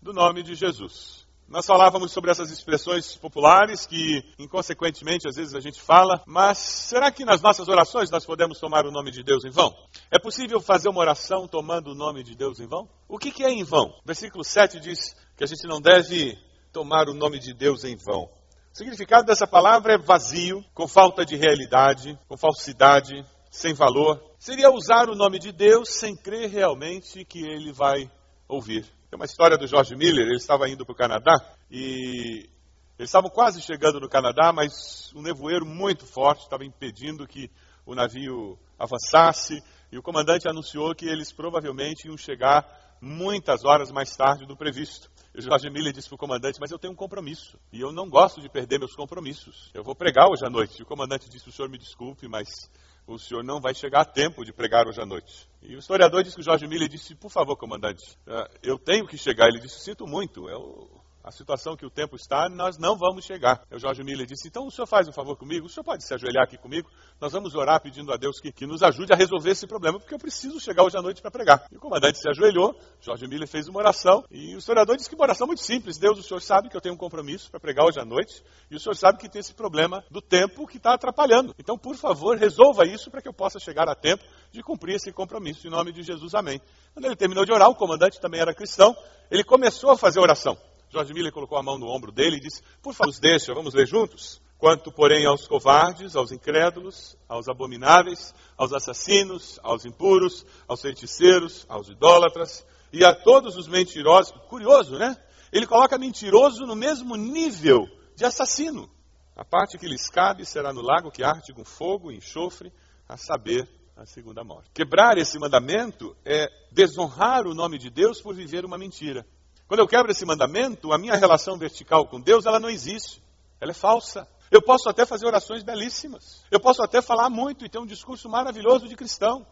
do 0.01 0.13
nome 0.13 0.43
de 0.43 0.55
Jesus. 0.55 1.25
Nós 1.47 1.67
falávamos 1.67 2.11
sobre 2.11 2.31
essas 2.31 2.51
expressões 2.51 3.17
populares 3.17 3.85
que, 3.85 4.25
inconsequentemente, 4.39 5.29
às 5.29 5.37
vezes 5.37 5.55
a 5.55 5.61
gente 5.61 5.81
fala, 5.81 6.23
mas 6.27 6.57
será 6.57 7.13
que 7.13 7.25
nas 7.25 7.43
nossas 7.43 7.69
orações 7.69 8.11
nós 8.11 8.25
podemos 8.25 8.59
tomar 8.59 8.87
o 8.87 8.91
nome 8.91 9.11
de 9.11 9.23
Deus 9.23 9.45
em 9.45 9.51
vão? 9.51 9.77
É 10.11 10.19
possível 10.19 10.59
fazer 10.61 10.89
uma 10.89 11.01
oração 11.01 11.47
tomando 11.47 11.91
o 11.91 11.95
nome 11.95 12.23
de 12.23 12.35
Deus 12.35 12.61
em 12.61 12.67
vão? 12.67 12.89
O 13.07 13.19
que, 13.19 13.31
que 13.31 13.45
é 13.45 13.51
em 13.51 13.63
vão? 13.63 13.95
Versículo 14.07 14.43
7 14.43 14.81
diz 14.81 15.15
que 15.37 15.45
a 15.45 15.47
gente 15.47 15.67
não 15.67 15.81
deve 15.81 16.39
tomar 16.75 17.09
o 17.09 17.15
nome 17.15 17.39
de 17.39 17.55
Deus 17.55 17.85
em 17.85 17.95
vão. 17.95 18.25
O 18.25 18.77
significado 18.77 19.25
dessa 19.25 19.47
palavra 19.47 19.95
é 19.95 19.97
vazio, 19.99 20.65
com 20.75 20.89
falta 20.89 21.25
de 21.25 21.37
realidade, 21.37 22.19
com 22.27 22.37
falsidade, 22.37 23.25
sem 23.49 23.73
valor, 23.73 24.21
seria 24.37 24.73
usar 24.73 25.09
o 25.09 25.15
nome 25.15 25.39
de 25.39 25.53
Deus 25.53 25.89
sem 25.91 26.17
crer 26.17 26.51
realmente 26.51 27.25
que 27.25 27.47
ele 27.47 27.73
vai 27.73 28.11
ouvir. 28.49 28.83
Tem 29.09 29.17
uma 29.17 29.25
história 29.25 29.57
do 29.57 29.69
George 29.69 29.95
Miller, 29.95 30.27
ele 30.27 30.37
estava 30.37 30.69
indo 30.69 30.85
para 30.85 30.93
o 30.93 30.97
Canadá 30.97 31.35
e 31.71 32.51
eles 32.99 33.09
estavam 33.09 33.31
quase 33.31 33.63
chegando 33.63 34.01
no 34.01 34.09
Canadá, 34.09 34.53
mas 34.53 35.13
um 35.15 35.23
nevoeiro 35.23 35.65
muito 35.65 36.05
forte 36.05 36.43
estava 36.43 36.65
impedindo 36.65 37.25
que 37.25 37.49
o 37.87 37.95
navio 37.95 38.59
avançasse 38.77 39.63
e 39.93 39.97
o 39.97 40.03
comandante 40.03 40.49
anunciou 40.49 40.93
que 40.93 41.07
eles 41.07 41.33
provavelmente 41.33 42.09
iam 42.09 42.17
chegar 42.17 42.84
muitas 43.05 43.65
horas 43.65 43.93
mais 43.93 44.17
tarde 44.17 44.47
do 44.47 44.57
previsto. 44.57 45.11
E 45.35 45.43
Jorge 45.43 45.69
Miller 45.69 45.93
disse 45.93 46.09
para 46.09 46.15
o 46.17 46.19
comandante, 46.19 46.59
mas 46.61 46.71
eu 46.71 46.79
tenho 46.79 46.93
um 46.93 46.97
compromisso. 46.97 47.59
E 47.73 47.81
eu 47.81 47.93
não 47.93 48.09
gosto 48.09 48.41
de 48.41 48.49
perder 48.49 48.79
meus 48.79 48.95
compromissos. 48.95 49.71
Eu 49.75 49.85
vou 49.85 49.95
pregar 49.95 50.29
hoje 50.29 50.45
à 50.45 50.51
noite. 50.51 50.79
E 50.79 50.83
o 50.83 50.87
comandante 50.87 51.29
disse, 51.29 51.49
o 51.49 51.53
senhor 51.53 51.69
me 51.69 51.77
desculpe, 51.77 52.27
mas 52.29 52.71
o 53.07 53.19
senhor 53.19 53.45
não 53.45 53.61
vai 53.61 53.75
chegar 53.75 54.01
a 54.01 54.05
tempo 54.05 54.45
de 54.45 54.53
pregar 54.53 54.87
hoje 54.87 55.01
à 55.01 55.07
noite. 55.07 55.49
E 55.61 55.75
o 55.77 55.79
historiador 55.79 56.23
disse 56.23 56.37
que 56.37 56.41
o 56.41 56.45
Jorge 56.45 56.67
Miller 56.67 56.89
disse, 56.89 57.15
por 57.15 57.31
favor, 57.31 57.57
comandante, 57.57 58.17
eh, 58.27 58.51
eu 58.63 58.79
tenho 58.79 59.07
que 59.07 59.19
chegar. 59.19 59.49
Ele 59.49 59.61
disse, 59.61 59.81
sinto 59.81 60.07
muito, 60.07 60.49
eu 60.49 60.89
a 61.25 61.31
situação 61.31 61.75
que 61.75 61.87
o 61.87 61.91
tempo 61.91 62.17
está, 62.17 62.51
nós 62.51 62.77
não 62.77 62.97
vamos 62.99 63.25
chegar. 63.25 63.63
O 63.73 63.79
Jorge 63.79 64.05
Miller 64.05 64.27
disse: 64.27 64.47
então 64.47 64.67
o 64.67 64.71
senhor 64.71 64.87
faz 64.87 65.09
um 65.09 65.13
favor 65.13 65.37
comigo, 65.37 65.65
o 65.65 65.69
senhor 65.71 65.83
pode 65.83 66.05
se 66.05 66.13
ajoelhar 66.13 66.45
aqui 66.45 66.59
comigo, 66.59 66.91
nós 67.19 67.33
vamos 67.33 67.55
orar 67.55 67.81
pedindo 67.81 68.13
a 68.13 68.17
Deus 68.17 68.39
que, 68.41 68.53
que 68.53 68.67
nos 68.67 68.83
ajude 68.83 69.11
a 69.13 69.17
resolver 69.17 69.51
esse 69.51 69.67
problema, 69.67 69.99
porque 69.99 70.13
eu 70.13 70.19
preciso 70.19 70.61
chegar 70.61 70.85
hoje 70.85 70.99
à 70.99 71.03
noite 71.03 71.23
para 71.23 71.31
pregar. 71.31 71.67
E 71.73 71.77
o 71.77 71.81
comandante 71.81 72.19
se 72.19 72.29
ajoelhou, 72.29 72.79
Jorge 73.01 73.27
Miller 73.27 73.49
fez 73.49 73.69
uma 73.69 73.79
oração, 73.79 74.23
e 74.31 74.55
o 74.55 74.59
historiador 74.59 74.97
disse 74.97 75.09
que 75.09 75.15
uma 75.15 75.25
oração 75.25 75.47
muito 75.47 75.63
simples: 75.63 75.97
Deus, 75.97 76.19
o 76.19 76.23
senhor 76.23 76.41
sabe 76.41 76.69
que 76.69 76.77
eu 76.77 76.81
tenho 76.81 76.95
um 76.95 76.99
compromisso 76.99 77.51
para 77.51 77.59
pregar 77.59 77.87
hoje 77.87 77.99
à 77.99 78.05
noite, 78.05 78.45
e 78.71 78.77
o 78.77 78.81
senhor 78.81 78.95
sabe 78.95 79.19
que 79.19 79.29
tem 79.29 79.41
esse 79.41 79.55
problema 79.55 80.05
do 80.11 80.21
tempo 80.21 80.67
que 80.67 80.77
está 80.77 80.93
atrapalhando. 80.93 81.55
Então, 81.59 81.79
por 81.79 81.97
favor, 81.97 82.37
resolva 82.37 82.85
isso 82.85 83.11
para 83.11 83.23
que 83.23 83.29
eu 83.29 83.33
possa 83.33 83.59
chegar 83.59 83.89
a 83.89 83.95
tempo 83.95 84.23
de 84.53 84.63
cumprir 84.63 84.97
esse 84.97 85.11
compromisso. 85.11 85.67
Em 85.67 85.71
nome 85.71 85.91
de 85.91 86.03
Jesus, 86.03 86.35
amém. 86.35 86.61
Quando 86.93 87.07
ele 87.07 87.17
terminou 87.17 87.47
de 87.47 87.53
orar, 87.53 87.71
o 87.71 87.75
comandante 87.75 88.21
também 88.21 88.41
era 88.41 88.55
cristão, 88.55 88.95
ele 89.31 89.43
começou 89.43 89.91
a 89.91 89.97
fazer 89.97 90.21
oração. 90.21 90.59
George 90.95 91.13
Miller 91.13 91.33
colocou 91.33 91.59
a 91.59 91.63
mão 91.63 91.77
no 91.77 91.89
ombro 91.89 92.13
dele 92.13 92.37
e 92.37 92.41
disse: 92.41 92.63
Por 92.81 92.95
favor, 92.95 93.13
deixa, 93.21 93.53
vamos 93.53 93.75
ler 93.75 93.85
juntos? 93.87 94.41
Quanto, 94.57 94.93
porém, 94.93 95.27
aos 95.27 95.49
covardes, 95.49 96.15
aos 96.15 96.31
incrédulos, 96.31 97.17
aos 97.29 97.49
abomináveis, 97.49 98.33
aos 98.57 98.73
assassinos, 98.73 99.59
aos 99.65 99.85
impuros, 99.85 100.47
aos 100.69 100.81
feiticeiros, 100.81 101.67
aos 101.69 101.89
idólatras 101.89 102.65
e 102.93 103.05
a 103.05 103.13
todos 103.13 103.57
os 103.57 103.67
mentirosos. 103.67 104.33
Curioso, 104.49 104.97
né? 104.97 105.17
Ele 105.53 105.67
coloca 105.67 105.99
mentiroso 105.99 106.65
no 106.65 106.77
mesmo 106.77 107.17
nível 107.17 107.89
de 108.15 108.25
assassino. 108.25 108.89
A 109.37 109.45
parte 109.45 109.77
que 109.77 109.89
lhes 109.89 110.09
cabe 110.09 110.47
será 110.47 110.73
no 110.73 110.81
lago 110.81 111.11
que 111.11 111.25
arde 111.25 111.53
com 111.53 111.65
fogo 111.65 112.13
e 112.13 112.17
enxofre, 112.17 112.73
a 113.09 113.17
saber, 113.17 113.69
a 113.97 114.07
segunda 114.07 114.43
morte. 114.43 114.71
Quebrar 114.73 115.19
esse 115.19 115.39
mandamento 115.39 116.17
é 116.25 116.49
desonrar 116.73 117.47
o 117.47 117.55
nome 117.55 117.79
de 117.79 117.91
Deus 117.91 118.21
por 118.21 118.35
viver 118.35 118.65
uma 118.65 118.79
mentira. 118.79 119.27
Quando 119.67 119.81
eu 119.81 119.89
quebro 119.89 120.13
esse 120.13 120.27
mandamento, 120.27 120.93
a 120.93 120.99
minha 120.99 121.17
relação 121.17 121.57
vertical 121.57 122.07
com 122.07 122.21
Deus, 122.21 122.45
ela 122.45 122.61
não 122.61 122.69
existe. 122.69 123.23
Ela 123.61 123.71
é 123.71 123.75
falsa. 123.75 124.29
Eu 124.51 124.61
posso 124.63 124.89
até 124.89 125.07
fazer 125.07 125.27
orações 125.27 125.63
belíssimas. 125.63 126.45
Eu 126.51 126.61
posso 126.61 126.83
até 126.83 127.01
falar 127.01 127.31
muito 127.31 127.65
e 127.65 127.69
ter 127.69 127.79
um 127.79 127.87
discurso 127.87 128.29
maravilhoso 128.29 128.87
de 128.87 128.95
cristão. 128.95 129.47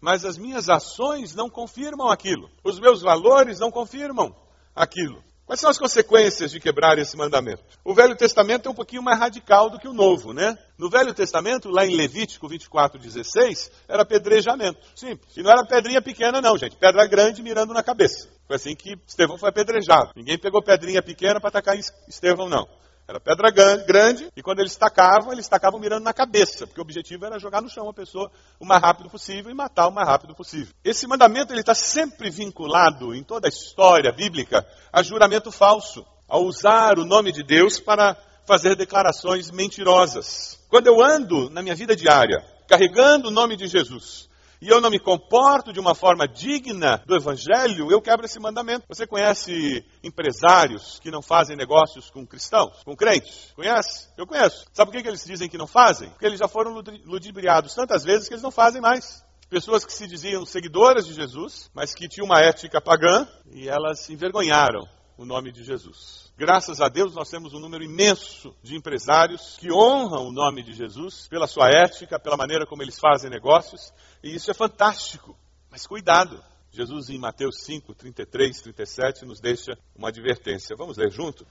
Mas 0.00 0.24
as 0.24 0.36
minhas 0.36 0.68
ações 0.68 1.34
não 1.34 1.48
confirmam 1.48 2.08
aquilo. 2.08 2.50
Os 2.64 2.78
meus 2.78 3.00
valores 3.00 3.60
não 3.60 3.70
confirmam 3.70 4.34
aquilo. 4.74 5.22
Quais 5.46 5.60
são 5.60 5.70
as 5.70 5.78
consequências 5.78 6.50
de 6.50 6.58
quebrar 6.58 6.98
esse 6.98 7.16
mandamento? 7.16 7.62
O 7.84 7.94
Velho 7.94 8.16
Testamento 8.16 8.68
é 8.68 8.72
um 8.72 8.74
pouquinho 8.74 9.00
mais 9.00 9.16
radical 9.16 9.70
do 9.70 9.78
que 9.78 9.86
o 9.86 9.92
Novo, 9.92 10.32
né? 10.32 10.58
No 10.76 10.90
Velho 10.90 11.14
Testamento, 11.14 11.70
lá 11.70 11.86
em 11.86 11.94
Levítico 11.94 12.48
24, 12.48 12.98
16, 12.98 13.70
era 13.86 14.02
apedrejamento. 14.02 14.80
Simples. 14.96 15.36
E 15.36 15.42
não 15.44 15.52
era 15.52 15.64
pedrinha 15.64 16.02
pequena, 16.02 16.40
não, 16.40 16.58
gente. 16.58 16.74
Pedra 16.74 17.06
grande 17.06 17.44
mirando 17.44 17.72
na 17.72 17.82
cabeça. 17.82 18.28
Foi 18.46 18.56
assim 18.56 18.74
que 18.74 18.98
Estevão 19.06 19.38
foi 19.38 19.48
apedrejado. 19.48 20.12
Ninguém 20.14 20.38
pegou 20.38 20.62
pedrinha 20.62 21.02
pequena 21.02 21.40
para 21.40 21.48
atacar 21.48 21.76
Estevão, 22.08 22.48
não. 22.48 22.68
Era 23.08 23.20
pedra 23.20 23.50
grande, 23.86 24.28
e 24.36 24.42
quando 24.42 24.58
eles 24.58 24.74
tacavam, 24.74 25.32
eles 25.32 25.46
tacavam 25.46 25.78
mirando 25.78 26.02
na 26.02 26.12
cabeça, 26.12 26.66
porque 26.66 26.80
o 26.80 26.82
objetivo 26.82 27.24
era 27.24 27.38
jogar 27.38 27.62
no 27.62 27.70
chão 27.70 27.88
a 27.88 27.94
pessoa 27.94 28.32
o 28.58 28.66
mais 28.66 28.82
rápido 28.82 29.08
possível 29.08 29.48
e 29.48 29.54
matar 29.54 29.86
o 29.86 29.92
mais 29.92 30.08
rápido 30.08 30.34
possível. 30.34 30.74
Esse 30.82 31.06
mandamento 31.06 31.54
está 31.54 31.72
sempre 31.72 32.30
vinculado, 32.30 33.14
em 33.14 33.22
toda 33.22 33.46
a 33.46 33.48
história 33.48 34.10
bíblica, 34.10 34.66
a 34.92 35.04
juramento 35.04 35.52
falso, 35.52 36.04
a 36.28 36.36
usar 36.36 36.98
o 36.98 37.04
nome 37.04 37.30
de 37.30 37.44
Deus 37.44 37.78
para 37.78 38.16
fazer 38.44 38.74
declarações 38.74 39.52
mentirosas. 39.52 40.58
Quando 40.68 40.88
eu 40.88 41.00
ando 41.00 41.48
na 41.50 41.62
minha 41.62 41.76
vida 41.76 41.94
diária, 41.94 42.44
carregando 42.66 43.28
o 43.28 43.32
nome 43.32 43.56
de 43.56 43.68
Jesus, 43.68 44.28
e 44.60 44.68
eu 44.68 44.80
não 44.80 44.90
me 44.90 44.98
comporto 44.98 45.72
de 45.72 45.80
uma 45.80 45.94
forma 45.94 46.26
digna 46.26 47.02
do 47.06 47.14
Evangelho, 47.14 47.90
eu 47.90 48.00
quebro 48.00 48.26
esse 48.26 48.38
mandamento. 48.38 48.86
Você 48.88 49.06
conhece 49.06 49.84
empresários 50.02 50.98
que 51.00 51.10
não 51.10 51.22
fazem 51.22 51.56
negócios 51.56 52.10
com 52.10 52.26
cristãos, 52.26 52.82
com 52.84 52.96
crentes? 52.96 53.52
Conhece? 53.54 54.08
Eu 54.16 54.26
conheço. 54.26 54.64
Sabe 54.72 54.90
por 54.90 55.02
que 55.02 55.08
eles 55.08 55.24
dizem 55.24 55.48
que 55.48 55.58
não 55.58 55.66
fazem? 55.66 56.10
Porque 56.10 56.26
eles 56.26 56.38
já 56.38 56.48
foram 56.48 56.82
ludibriados 57.04 57.74
tantas 57.74 58.04
vezes 58.04 58.28
que 58.28 58.34
eles 58.34 58.42
não 58.42 58.50
fazem 58.50 58.80
mais. 58.80 59.24
Pessoas 59.48 59.84
que 59.84 59.92
se 59.92 60.08
diziam 60.08 60.44
seguidoras 60.44 61.06
de 61.06 61.14
Jesus, 61.14 61.70
mas 61.72 61.94
que 61.94 62.08
tinham 62.08 62.26
uma 62.26 62.40
ética 62.40 62.80
pagã 62.80 63.28
e 63.52 63.68
elas 63.68 64.10
envergonharam 64.10 64.88
o 65.16 65.24
nome 65.24 65.50
de 65.50 65.64
Jesus. 65.64 66.32
Graças 66.36 66.80
a 66.80 66.88
Deus, 66.88 67.14
nós 67.14 67.30
temos 67.30 67.54
um 67.54 67.58
número 67.58 67.82
imenso 67.82 68.54
de 68.62 68.76
empresários 68.76 69.56
que 69.58 69.72
honram 69.72 70.28
o 70.28 70.32
nome 70.32 70.62
de 70.62 70.72
Jesus 70.72 71.26
pela 71.28 71.46
sua 71.46 71.68
ética, 71.70 72.18
pela 72.18 72.36
maneira 72.36 72.66
como 72.66 72.82
eles 72.82 72.98
fazem 72.98 73.30
negócios, 73.30 73.92
e 74.22 74.34
isso 74.34 74.50
é 74.50 74.54
fantástico. 74.54 75.36
Mas 75.70 75.86
cuidado, 75.86 76.42
Jesus, 76.70 77.08
em 77.10 77.18
Mateus 77.18 77.62
5, 77.62 77.94
33, 77.94 78.60
37, 78.60 79.24
nos 79.24 79.40
deixa 79.40 79.78
uma 79.94 80.08
advertência. 80.08 80.76
Vamos 80.76 80.96
ler 80.96 81.10
junto? 81.10 81.46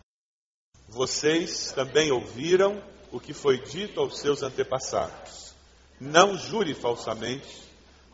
Vocês 0.88 1.72
também 1.72 2.12
ouviram 2.12 2.84
o 3.12 3.20
que 3.20 3.34
foi 3.34 3.60
dito 3.64 4.00
aos 4.00 4.20
seus 4.20 4.44
antepassados. 4.44 5.56
Não 6.00 6.38
jure 6.38 6.74
falsamente 6.74 7.66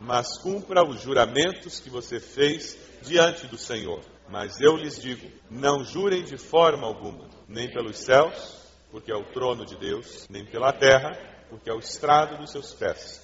mas 0.02 0.36
cumpra 0.40 0.84
os 0.84 1.00
juramentos 1.00 1.80
que 1.80 1.90
você 1.90 2.20
fez 2.20 2.76
diante 3.04 3.46
do 3.46 3.58
Senhor. 3.58 4.02
Mas 4.32 4.62
eu 4.62 4.78
lhes 4.78 5.00
digo: 5.00 5.30
não 5.50 5.84
jurem 5.84 6.24
de 6.24 6.38
forma 6.38 6.88
alguma, 6.88 7.30
nem 7.48 7.70
pelos 7.70 7.98
céus, 7.98 8.66
porque 8.90 9.12
é 9.12 9.16
o 9.16 9.26
trono 9.26 9.66
de 9.66 9.76
Deus, 9.76 10.28
nem 10.30 10.46
pela 10.46 10.72
terra, 10.72 11.12
porque 11.50 11.70
é 11.70 11.74
o 11.74 11.80
estrado 11.80 12.38
dos 12.38 12.52
seus 12.52 12.74
pés, 12.74 13.22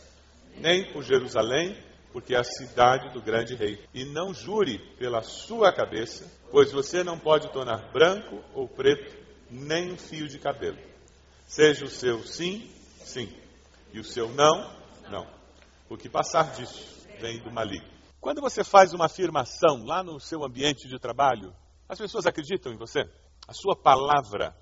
nem 0.58 0.92
por 0.92 1.02
Jerusalém, 1.02 1.82
porque 2.12 2.36
é 2.36 2.38
a 2.38 2.44
cidade 2.44 3.14
do 3.14 3.22
grande 3.22 3.56
rei. 3.56 3.82
E 3.94 4.04
não 4.04 4.34
jure 4.34 4.80
pela 5.00 5.22
sua 5.22 5.72
cabeça, 5.72 6.30
pois 6.52 6.72
você 6.74 7.04
não 7.04 7.18
pode 7.18 7.52
tornar 7.54 7.92
branco 7.94 8.44
ou 8.54 8.68
preto 8.68 9.16
nem 9.50 9.94
um 9.94 9.98
fio 9.98 10.28
de 10.28 10.38
cabelo. 10.38 10.78
Seja 11.48 11.86
o 11.86 11.90
seu 11.90 12.22
sim, 12.24 12.70
sim, 13.06 13.34
e 13.94 14.00
o 14.00 14.04
seu 14.04 14.28
não, 14.30 14.70
não 15.10 15.38
o 15.90 15.98
que 15.98 16.10
passar 16.10 16.52
disso 16.54 16.86
vem 17.20 17.40
do 17.40 17.52
maligno. 17.52 17.97
Quando 18.20 18.42
você 18.42 18.64
faz 18.64 18.94
uma 18.94 19.06
afirmação 19.06 19.86
lá 19.86 20.04
no 20.04 20.20
seu 20.20 20.44
ambiente 20.44 20.88
de 20.88 21.00
trabalho, 21.00 21.54
as 21.88 21.98
pessoas 21.98 22.26
acreditam 22.26 22.74
em 22.74 22.78
você? 22.78 23.10
A 23.48 23.54
sua 23.54 23.76
palavra 23.76 24.56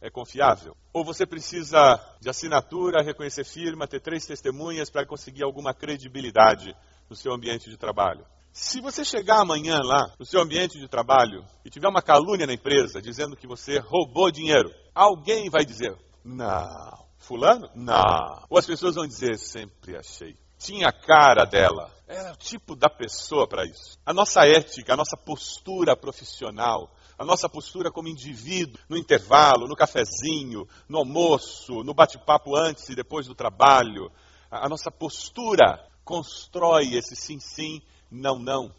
é 0.00 0.10
confiável? 0.10 0.76
Ou 0.92 1.04
você 1.04 1.24
precisa 1.24 1.98
de 2.20 2.28
assinatura, 2.28 3.02
reconhecer 3.02 3.44
firma, 3.44 3.86
ter 3.86 4.00
três 4.00 4.26
testemunhas 4.26 4.90
para 4.90 5.06
conseguir 5.06 5.44
alguma 5.44 5.72
credibilidade 5.72 6.74
no 7.08 7.16
seu 7.16 7.32
ambiente 7.32 7.70
de 7.70 7.76
trabalho? 7.76 8.26
Se 8.52 8.80
você 8.80 9.04
chegar 9.04 9.40
amanhã 9.40 9.78
lá 9.82 10.12
no 10.18 10.26
seu 10.26 10.40
ambiente 10.40 10.78
de 10.78 10.88
trabalho 10.88 11.44
e 11.64 11.70
tiver 11.70 11.88
uma 11.88 12.02
calúnia 12.02 12.46
na 12.46 12.52
empresa 12.52 13.00
dizendo 13.00 13.36
que 13.36 13.46
você 13.46 13.78
roubou 13.78 14.30
dinheiro, 14.30 14.70
alguém 14.94 15.48
vai 15.48 15.64
dizer: 15.64 15.96
Não. 16.24 17.06
Fulano? 17.18 17.68
Não. 17.74 18.44
Ou 18.50 18.58
as 18.58 18.66
pessoas 18.66 18.96
vão 18.96 19.06
dizer: 19.06 19.38
Sempre 19.38 19.96
achei 19.96 20.36
tinha 20.58 20.88
a 20.88 20.92
cara 20.92 21.44
dela. 21.44 21.90
Era 22.06 22.32
o 22.32 22.36
tipo 22.36 22.74
da 22.74 22.88
pessoa 22.88 23.46
para 23.46 23.64
isso. 23.64 23.98
A 24.04 24.12
nossa 24.12 24.46
ética, 24.46 24.94
a 24.94 24.96
nossa 24.96 25.16
postura 25.16 25.96
profissional, 25.96 26.90
a 27.18 27.24
nossa 27.24 27.48
postura 27.48 27.90
como 27.90 28.08
indivíduo, 28.08 28.80
no 28.88 28.96
intervalo, 28.96 29.68
no 29.68 29.76
cafezinho, 29.76 30.66
no 30.88 30.98
almoço, 30.98 31.82
no 31.84 31.92
bate-papo 31.92 32.56
antes 32.56 32.88
e 32.88 32.94
depois 32.94 33.26
do 33.26 33.34
trabalho, 33.34 34.10
a 34.50 34.68
nossa 34.68 34.90
postura 34.90 35.86
constrói 36.04 36.94
esse 36.94 37.14
sim, 37.14 37.38
sim, 37.38 37.82
não, 38.10 38.38
não. 38.38 38.74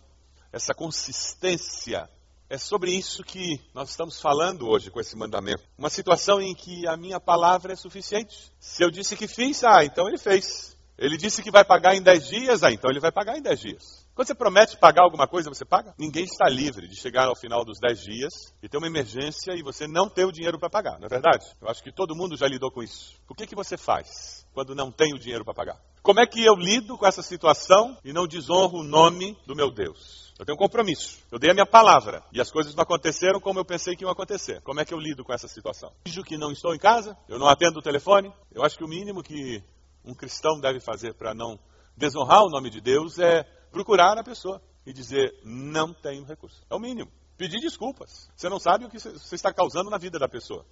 Essa 0.51 0.74
consistência. 0.74 2.09
É 2.50 2.57
sobre 2.57 2.91
isso 2.91 3.24
que 3.24 3.62
nós 3.75 3.91
estamos 3.91 4.19
falando 4.19 4.67
hoje 4.67 4.89
com 4.89 5.00
esse 5.00 5.15
mandamento. 5.15 5.62
Uma 5.77 5.91
situação 5.91 6.41
em 6.41 6.55
que 6.55 6.88
a 6.88 6.98
minha 6.98 7.19
palavra 7.19 7.74
é 7.74 7.75
suficiente. 7.75 8.51
Se 8.59 8.83
eu 8.83 8.89
disse 8.89 9.15
que 9.15 9.27
fiz, 9.27 9.63
ah, 9.63 9.86
então 9.86 10.07
ele 10.07 10.17
fez. 10.17 10.75
Ele 11.00 11.18
disse 11.18 11.41
que 11.41 11.50
vai 11.50 11.63
pagar 11.63 11.96
em 11.96 12.01
10 12.01 12.27
dias, 12.27 12.63
ah, 12.63 12.72
então 12.72 12.91
ele 12.91 13.00
vai 13.00 13.12
pagar 13.12 13.38
em 13.38 13.41
10 13.41 13.60
dias. 13.60 14.08
Quando 14.13 14.27
você 14.27 14.36
promete 14.36 14.77
pagar 14.77 15.03
alguma 15.03 15.27
coisa, 15.27 15.50
você 15.50 15.63
paga? 15.63 15.94
Ninguém 15.98 16.25
está 16.25 16.50
livre 16.50 16.89
de 16.89 17.00
chegar 17.00 17.27
ao 17.27 17.36
final 17.38 17.63
dos 17.63 17.79
10 17.79 18.01
dias 18.01 18.34
e 18.62 18.68
ter 18.68 18.77
uma 18.77 18.88
emergência 18.88 19.53
e 19.56 19.63
você 19.63 19.88
não 19.88 20.10
ter 20.10 20.25
o 20.25 20.32
dinheiro 20.32 20.60
para 20.60 20.70
pagar, 20.70 21.00
não 21.00 21.06
é 21.06 21.10
verdade? 21.10 21.46
Eu 21.62 21.70
acho 21.70 21.82
que 21.82 21.91
todo 21.91 22.15
mundo 22.15 22.36
já 22.36 22.48
lidou 22.48 22.70
com 22.70 22.84
isso. 22.84 23.15
O 23.29 23.34
que, 23.34 23.48
que 23.48 23.56
você 23.56 23.77
faz 23.77 24.46
quando 24.53 24.75
não 24.75 24.91
tem 24.91 25.13
o 25.13 25.20
dinheiro 25.20 25.46
para 25.46 25.53
pagar? 25.53 25.79
Como 26.01 26.20
é 26.20 26.25
que 26.25 26.44
eu 26.44 26.56
lido 26.56 26.98
com 26.98 27.08
essa 27.08 27.22
situação 27.22 27.98
e 28.03 28.12
não 28.12 28.27
desonro 28.27 28.79
o 28.79 28.84
nome 28.84 29.38
do 29.48 29.56
meu 29.56 29.72
Deus? 29.72 30.34
Eu 30.38 30.46
tenho 30.46 30.56
um 30.56 30.60
compromisso. 30.60 31.20
Eu 31.32 31.39
dei 31.39 31.51
a 31.51 31.53
minha 31.53 31.65
palavra 31.65 32.24
e 32.34 32.41
as 32.41 32.51
coisas 32.51 32.74
não 32.75 32.84
aconteceram 32.84 33.39
como 33.39 33.60
eu 33.60 33.65
pensei 33.65 33.96
que 33.96 34.03
iam 34.03 34.12
acontecer. 34.12 34.62
Como 34.62 34.79
é 34.79 34.86
que 34.86 34.94
eu 34.94 35.00
lido 35.00 35.24
com 35.24 35.34
essa 35.34 35.48
situação? 35.48 35.91
Digo 36.06 36.25
que 36.25 36.38
não 36.38 36.51
estou 36.51 36.74
em 36.74 36.79
casa, 36.79 37.18
eu 37.27 37.38
não 37.38 37.48
atendo 37.48 37.79
o 37.79 37.82
telefone. 37.82 38.34
Eu 38.51 38.63
acho 38.63 38.77
que 38.77 38.84
o 38.84 38.88
mínimo 38.88 39.22
que 39.22 39.62
um 40.03 40.13
cristão 40.13 40.60
deve 40.60 40.79
fazer 40.79 41.13
para 41.13 41.34
não 41.34 41.60
desonrar 41.96 42.44
o 42.44 42.50
nome 42.50 42.70
de 42.70 42.79
Deus 42.79 43.20
é 43.20 43.44
procurar 43.72 44.18
a 44.18 44.24
pessoa 44.24 44.62
e 44.86 44.94
dizer: 44.94 45.34
não 45.44 45.94
tenho 45.94 46.24
recurso. 46.24 46.63
É 46.70 46.75
o 46.75 46.79
mínimo. 46.79 47.12
Pedir 47.38 47.60
desculpas. 47.60 48.29
Você 48.36 48.50
não 48.50 48.60
sabe 48.60 48.86
o 48.86 48.89
que 48.89 49.00
você 49.00 49.36
está 49.36 49.53
causando 49.53 49.89
na 49.89 49.98
vida 49.98 50.20
da 50.20 50.27
pessoa. 50.27 50.65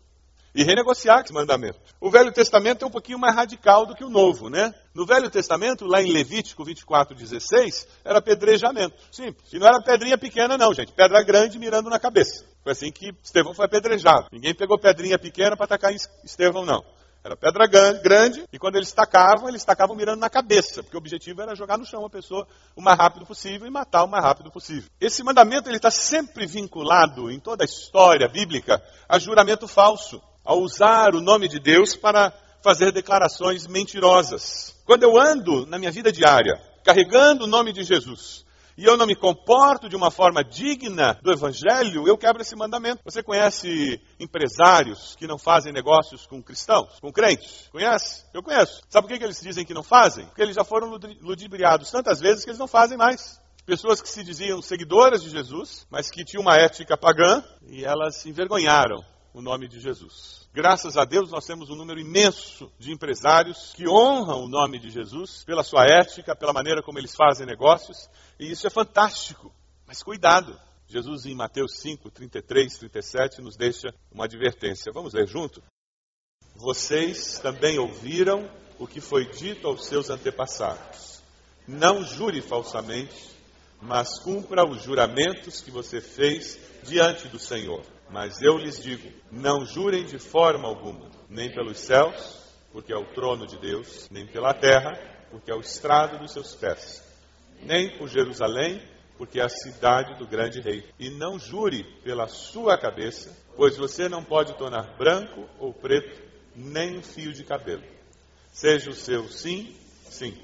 E 0.56 0.64
renegociar 0.64 1.22
esse 1.22 1.32
mandamento. 1.32 1.80
O 2.02 2.10
Velho 2.10 2.32
Testamento 2.32 2.84
é 2.84 2.88
um 2.88 2.92
pouquinho 2.92 3.20
mais 3.20 3.36
radical 3.36 3.86
do 3.86 3.94
que 3.94 4.04
o 4.04 4.10
Novo, 4.10 4.50
né? 4.50 4.74
No 4.94 5.06
Velho 5.06 5.30
Testamento, 5.30 5.86
lá 5.86 6.02
em 6.02 6.12
Levítico 6.12 6.66
24, 6.66 7.16
16, 7.16 7.88
era 8.04 8.18
apedrejamento. 8.18 8.96
Simples. 9.12 9.54
E 9.54 9.60
não 9.60 9.68
era 9.68 9.82
pedrinha 9.82 10.18
pequena, 10.18 10.58
não, 10.58 10.74
gente. 10.74 10.94
Pedra 10.94 11.22
grande 11.22 11.60
mirando 11.60 11.90
na 11.90 12.00
cabeça. 12.00 12.44
Foi 12.64 12.72
assim 12.72 12.92
que 12.92 13.14
Estevão 13.24 13.54
foi 13.54 13.66
apedrejado. 13.66 14.28
Ninguém 14.32 14.56
pegou 14.56 14.80
pedrinha 14.80 15.20
pequena 15.20 15.56
para 15.56 15.66
atacar 15.66 15.94
Estevão, 16.24 16.66
não. 16.66 16.84
Era 17.28 17.36
pedra 17.36 17.68
grande, 17.68 18.46
e 18.54 18.58
quando 18.58 18.78
eles 18.78 18.94
tacavam, 18.94 19.50
eles 19.50 19.66
tacavam 19.66 19.98
mirando 19.98 20.22
na 20.22 20.30
cabeça, 20.30 20.82
porque 20.82 20.96
o 20.96 20.98
objetivo 20.98 21.42
era 21.42 21.56
jogar 21.56 21.78
no 21.78 21.86
chão 21.86 22.06
a 22.06 22.10
pessoa 22.10 22.48
o 22.74 22.82
mais 22.82 22.98
rápido 22.98 23.26
possível 23.26 23.68
e 23.68 23.70
matar 23.70 24.06
o 24.06 24.08
mais 24.08 24.24
rápido 24.24 24.50
possível. 24.50 24.90
Esse 25.02 25.22
mandamento 25.24 25.68
ele 25.68 25.76
está 25.76 25.92
sempre 25.92 26.46
vinculado, 26.46 27.30
em 27.30 27.38
toda 27.38 27.66
a 27.66 27.66
história 27.66 28.30
bíblica, 28.30 28.82
a 29.10 29.20
juramento 29.20 29.68
falso, 29.68 30.22
a 30.46 30.56
usar 30.56 31.16
o 31.16 31.20
nome 31.20 31.50
de 31.50 31.60
Deus 31.60 31.98
para 31.98 32.32
fazer 32.64 32.94
declarações 32.94 33.68
mentirosas. 33.68 34.74
Quando 34.86 35.04
eu 35.04 35.20
ando 35.20 35.66
na 35.66 35.78
minha 35.78 35.92
vida 35.92 36.14
diária, 36.14 36.58
carregando 36.82 37.44
o 37.44 37.48
nome 37.48 37.74
de 37.74 37.84
Jesus, 37.84 38.46
e 38.78 38.86
eu 38.86 38.96
não 38.96 39.08
me 39.08 39.16
comporto 39.16 39.90
de 39.90 39.96
uma 39.96 40.12
forma 40.12 40.44
digna 40.44 41.18
do 41.24 41.32
Evangelho, 41.32 42.08
eu 42.08 42.18
quebro 42.18 42.44
esse 42.44 42.56
mandamento. 42.56 43.02
Você 43.04 43.24
conhece 43.24 44.00
empresários 44.20 45.16
que 45.16 45.26
não 45.26 45.40
fazem 45.40 45.74
negócios 45.74 46.28
com 46.28 46.44
cristãos, 46.44 47.00
com 47.02 47.12
crentes? 47.12 47.68
Conhece? 47.72 48.24
Eu 48.32 48.44
conheço. 48.44 48.84
Sabe 48.88 49.08
por 49.08 49.18
que 49.18 49.24
eles 49.24 49.42
dizem 49.42 49.66
que 49.66 49.74
não 49.74 49.82
fazem? 49.82 50.26
Porque 50.28 50.44
eles 50.44 50.56
já 50.56 50.64
foram 50.64 51.00
ludibriados 51.22 51.90
tantas 51.90 52.20
vezes 52.20 52.44
que 52.44 52.52
eles 52.52 52.60
não 52.60 52.68
fazem 52.68 52.98
mais 52.98 53.42
pessoas 53.66 54.02
que 54.02 54.08
se 54.08 54.24
diziam 54.24 54.62
seguidoras 54.62 55.22
de 55.22 55.30
Jesus, 55.30 55.86
mas 55.90 56.10
que 56.10 56.24
tinham 56.24 56.42
uma 56.42 56.56
ética 56.56 56.96
pagã 56.96 57.44
e 57.68 57.84
elas 57.84 58.26
envergonharam 58.26 59.04
o 59.34 59.42
nome 59.42 59.68
de 59.68 59.80
Jesus. 59.80 60.47
Graças 60.58 60.98
a 60.98 61.06
Deus, 61.06 61.30
nós 61.30 61.46
temos 61.46 61.70
um 61.70 61.76
número 61.76 62.00
imenso 62.00 62.74
de 62.80 62.92
empresários 62.92 63.74
que 63.76 63.88
honram 63.88 64.44
o 64.44 64.50
nome 64.50 64.80
de 64.80 64.90
Jesus 64.90 65.44
pela 65.44 65.62
sua 65.62 65.86
ética, 65.86 66.36
pela 66.36 66.52
maneira 66.52 66.82
como 66.82 66.98
eles 66.98 67.16
fazem 67.16 67.46
negócios, 67.46 68.10
e 68.40 68.50
isso 68.50 68.66
é 68.66 68.70
fantástico. 68.72 69.54
Mas 69.86 70.02
cuidado, 70.02 70.60
Jesus, 70.88 71.28
em 71.28 71.36
Mateus 71.36 71.78
5, 71.78 72.10
33, 72.10 72.76
37, 72.76 73.40
nos 73.40 73.56
deixa 73.56 73.94
uma 74.12 74.26
advertência. 74.26 74.92
Vamos 74.92 75.14
ler 75.14 75.28
junto? 75.28 75.62
Vocês 76.56 77.38
também 77.38 77.78
ouviram 77.78 78.50
o 78.80 78.88
que 78.88 79.00
foi 79.00 79.28
dito 79.28 79.68
aos 79.68 79.86
seus 79.86 80.10
antepassados. 80.10 81.22
Não 81.68 82.04
jure 82.04 82.42
falsamente, 82.42 83.30
mas 83.80 84.18
cumpra 84.18 84.68
os 84.68 84.82
juramentos 84.82 85.62
que 85.62 85.70
você 85.70 86.02
fez 86.02 86.58
diante 86.82 87.28
do 87.28 87.38
Senhor. 87.38 87.86
Mas 88.10 88.42
eu 88.42 88.58
lhes 88.58 88.82
digo: 88.82 89.12
não 89.32 89.66
jurem 89.66 90.06
de 90.06 90.18
forma 90.18 90.68
alguma, 90.68 91.10
nem 91.30 91.52
pelos 91.52 91.80
céus, 91.80 92.42
porque 92.72 92.94
é 92.94 92.98
o 92.98 93.06
trono 93.14 93.46
de 93.46 93.58
Deus, 93.58 94.08
nem 94.10 94.26
pela 94.26 94.54
terra, 94.54 94.98
porque 95.30 95.52
é 95.52 95.56
o 95.56 95.62
estrado 95.62 96.20
dos 96.20 96.32
seus 96.32 96.56
pés, 96.56 97.04
nem 97.62 97.98
por 97.98 98.08
Jerusalém, 98.08 98.82
porque 99.18 99.40
é 99.40 99.44
a 99.44 99.50
cidade 99.50 100.18
do 100.18 100.28
grande 100.28 100.62
rei. 100.62 100.88
E 101.00 101.10
não 101.10 101.40
jure 101.40 101.84
pela 102.04 102.28
sua 102.28 102.78
cabeça, 102.78 103.36
pois 103.56 103.76
você 103.78 104.08
não 104.08 104.24
pode 104.24 104.56
tornar 104.58 104.96
branco 104.98 105.48
ou 105.60 105.74
preto 105.74 106.22
nem 106.56 106.98
um 106.98 107.04
fio 107.04 107.34
de 107.34 107.44
cabelo. 107.44 107.84
Seja 108.52 108.90
o 108.90 108.96
seu 108.96 109.28
sim, 109.28 109.76
sim, 110.10 110.36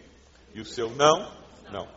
e 0.53 0.61
o 0.61 0.65
seu 0.65 0.89
não, 0.89 1.31
não. 1.71 1.87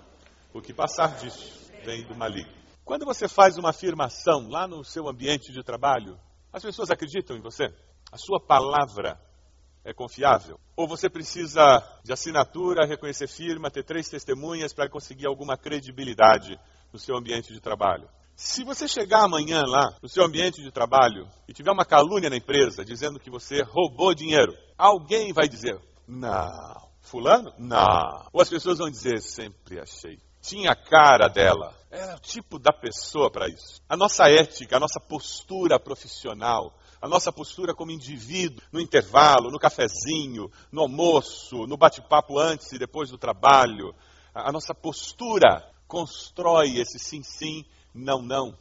O 0.52 0.62
que 0.62 0.72
passar 0.72 1.16
disso 1.18 1.70
vem 1.84 2.02
do 2.04 2.14
maligno. 2.14 2.55
Quando 2.86 3.04
você 3.04 3.26
faz 3.26 3.58
uma 3.58 3.70
afirmação 3.70 4.48
lá 4.48 4.68
no 4.68 4.84
seu 4.84 5.08
ambiente 5.08 5.52
de 5.52 5.60
trabalho, 5.64 6.16
as 6.52 6.62
pessoas 6.62 6.88
acreditam 6.88 7.36
em 7.36 7.40
você? 7.40 7.64
A 8.12 8.16
sua 8.16 8.38
palavra 8.40 9.20
é 9.84 9.92
confiável? 9.92 10.56
Ou 10.76 10.86
você 10.86 11.10
precisa 11.10 11.82
de 12.04 12.12
assinatura, 12.12 12.86
reconhecer 12.86 13.26
firma, 13.26 13.72
ter 13.72 13.82
três 13.82 14.08
testemunhas 14.08 14.72
para 14.72 14.88
conseguir 14.88 15.26
alguma 15.26 15.56
credibilidade 15.56 16.56
no 16.92 16.98
seu 17.00 17.16
ambiente 17.16 17.52
de 17.52 17.60
trabalho? 17.60 18.08
Se 18.36 18.62
você 18.62 18.86
chegar 18.86 19.24
amanhã 19.24 19.64
lá 19.66 19.96
no 20.00 20.08
seu 20.08 20.24
ambiente 20.24 20.62
de 20.62 20.70
trabalho 20.70 21.26
e 21.48 21.52
tiver 21.52 21.72
uma 21.72 21.84
calúnia 21.84 22.30
na 22.30 22.36
empresa 22.36 22.84
dizendo 22.84 23.18
que 23.18 23.30
você 23.30 23.64
roubou 23.64 24.14
dinheiro, 24.14 24.56
alguém 24.78 25.32
vai 25.32 25.48
dizer: 25.48 25.76
Não. 26.06 26.88
fulano? 27.00 27.52
Não. 27.58 28.28
Ou 28.32 28.40
as 28.40 28.48
pessoas 28.48 28.78
vão 28.78 28.88
dizer, 28.88 29.20
sempre 29.20 29.80
achei. 29.80 30.20
Tinha 30.46 30.70
a 30.70 30.76
cara 30.76 31.28
dela. 31.28 31.74
Era 31.90 32.16
o 32.16 32.20
tipo 32.20 32.58
da 32.58 32.72
pessoa 32.72 33.30
para 33.30 33.48
isso. 33.48 33.82
A 33.88 33.96
nossa 33.96 34.30
ética, 34.30 34.76
a 34.76 34.80
nossa 34.80 35.00
postura 35.00 35.78
profissional, 35.80 36.72
a 37.00 37.08
nossa 37.08 37.32
postura 37.32 37.74
como 37.74 37.90
indivíduo, 37.90 38.62
no 38.70 38.80
intervalo, 38.80 39.50
no 39.50 39.58
cafezinho, 39.58 40.50
no 40.70 40.82
almoço, 40.82 41.66
no 41.66 41.76
bate-papo 41.76 42.38
antes 42.38 42.70
e 42.72 42.78
depois 42.78 43.10
do 43.10 43.18
trabalho, 43.18 43.94
a 44.34 44.52
nossa 44.52 44.74
postura 44.74 45.68
constrói 45.88 46.78
esse 46.78 46.98
sim, 46.98 47.22
sim, 47.22 47.64
não, 47.94 48.22
não, 48.22 48.56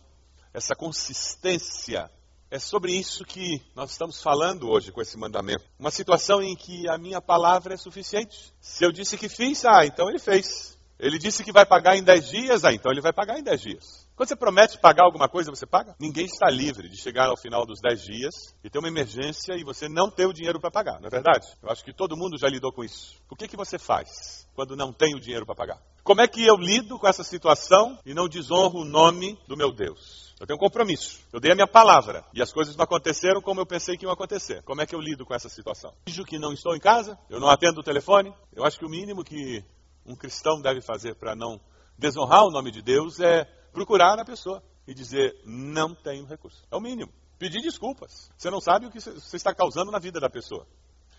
essa 0.54 0.76
consistência. 0.76 2.10
É 2.50 2.60
sobre 2.60 2.94
isso 2.94 3.26
que 3.26 3.62
nós 3.76 3.92
estamos 3.92 4.22
falando 4.22 4.70
hoje 4.70 4.92
com 4.92 5.02
esse 5.02 5.18
mandamento. 5.18 5.66
Uma 5.78 5.92
situação 5.92 6.42
em 6.42 6.56
que 6.56 6.88
a 6.88 6.98
minha 6.98 7.20
palavra 7.22 7.74
é 7.74 7.78
suficiente. 7.78 8.54
Se 8.62 8.86
eu 8.86 8.92
disse 8.92 9.18
que 9.18 9.28
fiz, 9.28 9.66
ah, 9.66 9.86
então 9.86 10.10
ele 10.10 10.20
fez. 10.20 10.75
Ele 11.00 11.18
disse 11.18 11.44
que 11.44 11.52
vai 11.52 11.66
pagar 11.66 11.98
em 11.98 12.04
10 12.04 12.30
dias, 12.30 12.64
ah, 12.64 12.74
então 12.74 12.92
ele 12.92 13.02
vai 13.02 13.12
pagar 13.12 13.38
em 13.38 13.44
10 13.44 13.62
dias. 13.62 14.08
Quando 14.16 14.30
você 14.30 14.36
promete 14.36 14.80
pagar 14.80 15.04
alguma 15.04 15.28
coisa, 15.28 15.52
você 15.52 15.66
paga? 15.66 15.96
Ninguém 16.00 16.26
está 16.26 16.50
livre 16.50 16.88
de 16.88 16.98
chegar 16.98 17.28
ao 17.28 17.36
final 17.36 17.66
dos 17.66 17.82
10 17.82 18.02
dias 18.02 18.56
e 18.64 18.70
ter 18.70 18.80
uma 18.80 18.88
emergência 18.88 19.56
e 19.56 19.64
você 19.64 19.90
não 19.90 20.10
ter 20.10 20.26
o 20.26 20.34
dinheiro 20.34 20.60
para 20.60 20.72
pagar, 20.72 21.00
não 21.02 21.08
é 21.08 21.10
verdade? 21.10 21.48
Eu 21.62 21.70
acho 21.70 21.84
que 21.84 21.94
todo 21.94 22.16
mundo 22.16 22.38
já 22.38 22.48
lidou 22.48 22.72
com 22.72 22.84
isso. 22.84 23.22
O 23.30 23.36
que, 23.36 23.48
que 23.48 23.58
você 23.58 23.78
faz 23.78 24.48
quando 24.56 24.76
não 24.76 24.94
tem 24.94 25.16
o 25.16 25.20
dinheiro 25.20 25.46
para 25.46 25.56
pagar? 25.56 25.82
Como 26.02 26.22
é 26.22 26.28
que 26.28 26.46
eu 26.46 26.56
lido 26.56 26.98
com 26.98 27.08
essa 27.08 27.24
situação 27.24 28.00
e 28.06 28.14
não 28.14 28.30
desonro 28.30 28.80
o 28.80 28.86
nome 28.86 29.38
do 29.48 29.58
meu 29.58 29.74
Deus? 29.74 30.34
Eu 30.40 30.46
tenho 30.46 30.58
um 30.58 30.60
compromisso. 30.60 31.20
Eu 31.32 31.40
dei 31.40 31.52
a 31.52 31.56
minha 31.56 31.68
palavra. 31.68 32.26
E 32.34 32.42
as 32.42 32.52
coisas 32.52 32.76
não 32.76 32.84
aconteceram 32.84 33.42
como 33.42 33.62
eu 33.62 33.66
pensei 33.66 33.98
que 33.98 34.06
iam 34.06 34.12
acontecer. 34.12 34.62
Como 34.64 34.82
é 34.82 34.86
que 34.86 34.94
eu 34.94 35.00
lido 35.00 35.26
com 35.26 35.34
essa 35.34 35.50
situação? 35.50 35.94
Digo 36.06 36.26
que 36.26 36.38
não 36.38 36.54
estou 36.54 36.76
em 36.76 36.80
casa, 36.80 37.18
eu 37.30 37.40
não 37.40 37.50
atendo 37.50 37.80
o 37.80 37.84
telefone. 37.84 38.34
Eu 38.54 38.66
acho 38.66 38.78
que 38.78 38.86
o 38.86 38.90
mínimo 38.90 39.24
que 39.24 39.64
um 40.06 40.16
cristão 40.16 40.62
deve 40.62 40.82
fazer 40.82 41.16
para 41.16 41.36
não 41.36 41.60
desonrar 41.98 42.44
o 42.44 42.52
nome 42.52 42.72
de 42.72 42.82
Deus 42.82 43.20
é 43.20 43.46
procurar 43.72 44.20
a 44.20 44.26
pessoa 44.26 44.64
e 44.88 44.94
dizer: 44.94 45.42
não 45.46 45.94
tenho 45.94 46.26
recurso. 46.26 46.64
É 46.72 46.76
o 46.76 46.82
mínimo. 46.82 47.12
Pedir 47.38 47.62
desculpas. 47.62 48.32
Você 48.38 48.50
não 48.50 48.62
sabe 48.62 48.86
o 48.86 48.92
que 48.92 49.00
você 49.00 49.36
está 49.36 49.54
causando 49.54 49.92
na 49.92 50.00
vida 50.00 50.20
da 50.20 50.30
pessoa. 50.30 50.66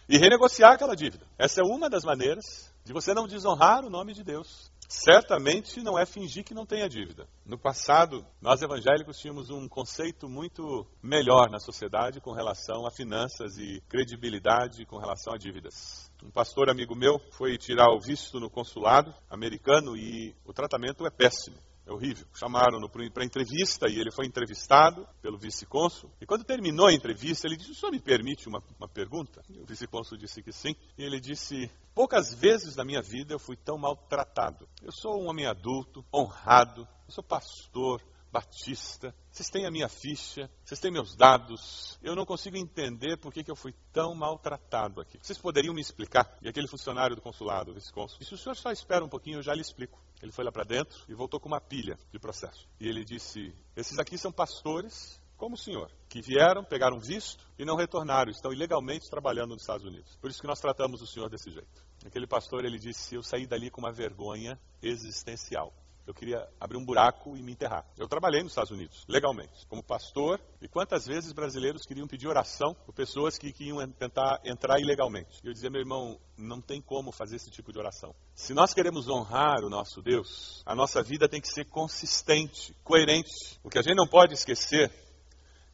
E 0.08 0.16
renegociar 0.16 0.72
aquela 0.72 0.94
dívida. 0.94 1.26
Essa 1.36 1.60
é 1.60 1.64
uma 1.64 1.90
das 1.90 2.04
maneiras 2.04 2.72
de 2.84 2.92
você 2.92 3.12
não 3.12 3.26
desonrar 3.26 3.84
o 3.84 3.90
nome 3.90 4.14
de 4.14 4.22
Deus. 4.22 4.70
Certamente 4.88 5.82
não 5.82 5.98
é 5.98 6.06
fingir 6.06 6.44
que 6.44 6.54
não 6.54 6.64
tem 6.64 6.82
a 6.82 6.88
dívida. 6.88 7.26
No 7.44 7.58
passado, 7.58 8.24
nós 8.40 8.62
evangélicos 8.62 9.18
tínhamos 9.18 9.50
um 9.50 9.68
conceito 9.68 10.28
muito 10.28 10.86
melhor 11.02 11.50
na 11.50 11.58
sociedade 11.58 12.20
com 12.20 12.32
relação 12.32 12.86
a 12.86 12.90
finanças 12.92 13.58
e 13.58 13.82
credibilidade 13.88 14.86
com 14.86 14.96
relação 14.96 15.34
a 15.34 15.36
dívidas. 15.36 16.05
Um 16.22 16.30
pastor 16.30 16.70
amigo 16.70 16.94
meu 16.94 17.18
foi 17.32 17.58
tirar 17.58 17.90
o 17.92 18.00
visto 18.00 18.40
no 18.40 18.50
consulado 18.50 19.14
americano 19.28 19.96
e 19.96 20.34
o 20.44 20.52
tratamento 20.52 21.06
é 21.06 21.10
péssimo. 21.10 21.56
É 21.86 21.92
horrível. 21.92 22.26
Chamaram-no 22.34 22.88
para 22.88 23.24
entrevista 23.24 23.88
e 23.88 24.00
ele 24.00 24.10
foi 24.10 24.26
entrevistado 24.26 25.06
pelo 25.22 25.38
vice-cônsul. 25.38 26.10
E 26.20 26.26
quando 26.26 26.42
terminou 26.42 26.88
a 26.88 26.92
entrevista, 26.92 27.46
ele 27.46 27.56
disse: 27.56 27.70
O 27.70 27.74
senhor 27.76 27.92
me 27.92 28.00
permite 28.00 28.48
uma, 28.48 28.60
uma 28.76 28.88
pergunta? 28.88 29.40
E 29.48 29.60
o 29.60 29.64
vice-cônsul 29.64 30.18
disse 30.18 30.42
que 30.42 30.50
sim. 30.50 30.74
E 30.98 31.04
ele 31.04 31.20
disse: 31.20 31.70
Poucas 31.94 32.34
vezes 32.34 32.74
na 32.74 32.84
minha 32.84 33.00
vida 33.00 33.34
eu 33.34 33.38
fui 33.38 33.56
tão 33.56 33.78
maltratado. 33.78 34.68
Eu 34.82 34.90
sou 34.90 35.22
um 35.22 35.28
homem 35.28 35.46
adulto, 35.46 36.04
honrado, 36.12 36.88
eu 37.06 37.14
sou 37.14 37.22
pastor, 37.22 38.02
Batista, 38.32 39.14
vocês 39.30 39.48
têm 39.48 39.66
a 39.66 39.70
minha 39.70 39.88
ficha, 39.88 40.50
vocês 40.64 40.80
têm 40.80 40.90
meus 40.90 41.14
dados, 41.16 41.98
eu 42.02 42.14
não 42.14 42.26
consigo 42.26 42.56
entender 42.56 43.16
por 43.16 43.32
que, 43.32 43.42
que 43.42 43.50
eu 43.50 43.56
fui 43.56 43.74
tão 43.92 44.14
maltratado 44.14 45.00
aqui. 45.00 45.18
Vocês 45.20 45.38
poderiam 45.38 45.74
me 45.74 45.80
explicar? 45.80 46.36
E 46.42 46.48
aquele 46.48 46.68
funcionário 46.68 47.16
do 47.16 47.22
consulado, 47.22 47.70
o 47.70 47.74
vice-cônsul, 47.74 48.18
disse, 48.18 48.34
o 48.34 48.38
senhor 48.38 48.54
só 48.54 48.70
espera 48.70 49.04
um 49.04 49.08
pouquinho, 49.08 49.38
eu 49.38 49.42
já 49.42 49.54
lhe 49.54 49.62
explico. 49.62 50.00
Ele 50.22 50.32
foi 50.32 50.44
lá 50.44 50.52
para 50.52 50.64
dentro 50.64 50.98
e 51.08 51.14
voltou 51.14 51.38
com 51.40 51.48
uma 51.48 51.60
pilha 51.60 51.98
de 52.12 52.18
processo. 52.18 52.68
E 52.80 52.88
ele 52.88 53.04
disse, 53.04 53.54
esses 53.74 53.98
aqui 53.98 54.18
são 54.18 54.32
pastores 54.32 55.20
como 55.36 55.54
o 55.54 55.58
senhor, 55.58 55.90
que 56.08 56.22
vieram, 56.22 56.64
pegaram 56.64 56.98
visto 56.98 57.46
e 57.58 57.64
não 57.64 57.76
retornaram, 57.76 58.30
estão 58.30 58.52
ilegalmente 58.52 59.08
trabalhando 59.10 59.50
nos 59.50 59.62
Estados 59.62 59.84
Unidos. 59.84 60.16
Por 60.16 60.30
isso 60.30 60.40
que 60.40 60.46
nós 60.46 60.60
tratamos 60.60 61.02
o 61.02 61.06
senhor 61.06 61.28
desse 61.28 61.50
jeito. 61.50 61.84
Aquele 62.04 62.26
pastor, 62.26 62.64
ele 62.64 62.78
disse, 62.78 63.14
eu 63.14 63.22
saí 63.22 63.46
dali 63.46 63.70
com 63.70 63.80
uma 63.80 63.92
vergonha 63.92 64.58
existencial 64.82 65.74
eu 66.06 66.14
queria 66.14 66.48
abrir 66.60 66.76
um 66.76 66.84
buraco 66.84 67.36
e 67.36 67.42
me 67.42 67.52
enterrar. 67.52 67.84
Eu 67.98 68.06
trabalhei 68.06 68.42
nos 68.42 68.52
Estados 68.52 68.70
Unidos, 68.70 69.04
legalmente, 69.08 69.66
como 69.66 69.82
pastor, 69.82 70.40
e 70.62 70.68
quantas 70.68 71.04
vezes 71.06 71.32
brasileiros 71.32 71.84
queriam 71.84 72.06
pedir 72.06 72.28
oração 72.28 72.74
por 72.86 72.94
pessoas 72.94 73.36
que, 73.36 73.52
que 73.52 73.64
iam 73.64 73.86
tentar 73.90 74.40
entrar 74.44 74.80
ilegalmente. 74.80 75.40
E 75.42 75.48
eu 75.48 75.52
dizia, 75.52 75.68
meu 75.68 75.80
irmão, 75.80 76.18
não 76.36 76.60
tem 76.60 76.80
como 76.80 77.10
fazer 77.10 77.36
esse 77.36 77.50
tipo 77.50 77.72
de 77.72 77.78
oração. 77.78 78.14
Se 78.34 78.54
nós 78.54 78.72
queremos 78.72 79.08
honrar 79.08 79.64
o 79.64 79.68
nosso 79.68 80.00
Deus, 80.00 80.62
a 80.64 80.74
nossa 80.74 81.02
vida 81.02 81.28
tem 81.28 81.40
que 81.40 81.48
ser 81.48 81.64
consistente, 81.64 82.72
coerente. 82.84 83.58
O 83.64 83.68
que 83.68 83.78
a 83.78 83.82
gente 83.82 83.96
não 83.96 84.06
pode 84.06 84.34
esquecer 84.34 84.92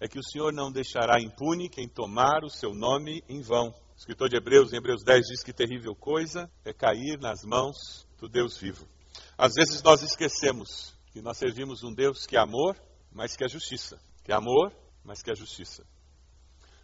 é 0.00 0.08
que 0.08 0.18
o 0.18 0.24
Senhor 0.24 0.52
não 0.52 0.72
deixará 0.72 1.20
impune 1.20 1.68
quem 1.68 1.86
tomar 1.86 2.42
o 2.42 2.50
seu 2.50 2.74
nome 2.74 3.22
em 3.28 3.42
vão. 3.42 3.68
O 3.68 3.98
escritor 3.98 4.28
de 4.28 4.36
Hebreus, 4.36 4.72
em 4.72 4.76
Hebreus 4.76 5.04
10, 5.04 5.26
diz 5.26 5.42
que 5.44 5.52
terrível 5.52 5.94
coisa 5.94 6.50
é 6.64 6.72
cair 6.72 7.18
nas 7.20 7.44
mãos 7.44 7.76
do 8.18 8.28
Deus 8.28 8.56
vivo. 8.56 8.88
Às 9.36 9.54
vezes 9.54 9.82
nós 9.82 10.02
esquecemos 10.02 10.94
que 11.12 11.20
nós 11.20 11.36
servimos 11.36 11.82
um 11.82 11.92
Deus 11.92 12.26
que 12.26 12.36
é 12.36 12.40
amor, 12.40 12.76
mas 13.10 13.36
que 13.36 13.44
é 13.44 13.48
justiça. 13.48 13.98
Que 14.24 14.32
é 14.32 14.34
amor, 14.34 14.72
mas 15.04 15.22
que 15.22 15.30
é 15.30 15.34
justiça. 15.34 15.84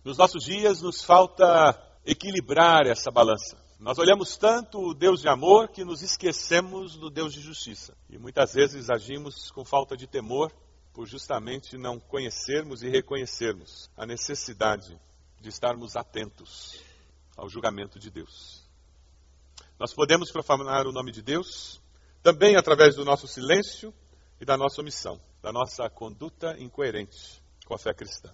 Nos 0.05 0.17
nossos 0.17 0.45
dias 0.45 0.83
nos 0.83 1.03
falta 1.03 1.79
equilibrar 2.05 2.87
essa 2.87 3.11
balança. 3.11 3.57
Nós 3.79 3.99
olhamos 3.99 4.37
tanto 4.37 4.81
o 4.81 4.95
Deus 4.95 5.21
de 5.21 5.29
amor 5.29 5.69
que 5.69 5.85
nos 5.85 6.03
esquecemos 6.03 6.97
do 6.97 7.11
Deus 7.11 7.33
de 7.33 7.41
justiça. 7.41 7.97
E 8.11 8.19
muitas 8.19 8.53
vezes 8.53 8.91
agimos 8.91 9.51
com 9.51 9.65
falta 9.65 9.97
de 9.97 10.07
temor 10.07 10.53
por 10.93 11.07
justamente 11.07 11.79
não 11.79 12.01
conhecermos 12.01 12.83
e 12.83 12.89
reconhecermos 12.89 13.89
a 13.97 14.05
necessidade 14.05 14.99
de 15.41 15.49
estarmos 15.49 15.95
atentos 15.95 16.81
ao 17.37 17.49
julgamento 17.49 18.01
de 18.01 18.11
Deus. 18.11 18.67
Nós 19.79 19.95
podemos 19.95 20.33
profanar 20.33 20.89
o 20.89 20.93
nome 20.93 21.13
de 21.13 21.23
Deus, 21.23 21.81
também 22.23 22.57
através 22.57 22.97
do 22.97 23.05
nosso 23.05 23.27
silêncio 23.27 23.93
e 24.41 24.45
da 24.45 24.57
nossa 24.57 24.81
omissão, 24.81 25.21
da 25.43 25.53
nossa 25.53 25.89
conduta 25.89 26.57
incoerente 26.59 27.43
com 27.67 27.75
a 27.75 27.79
fé 27.79 27.93
cristã. 27.93 28.33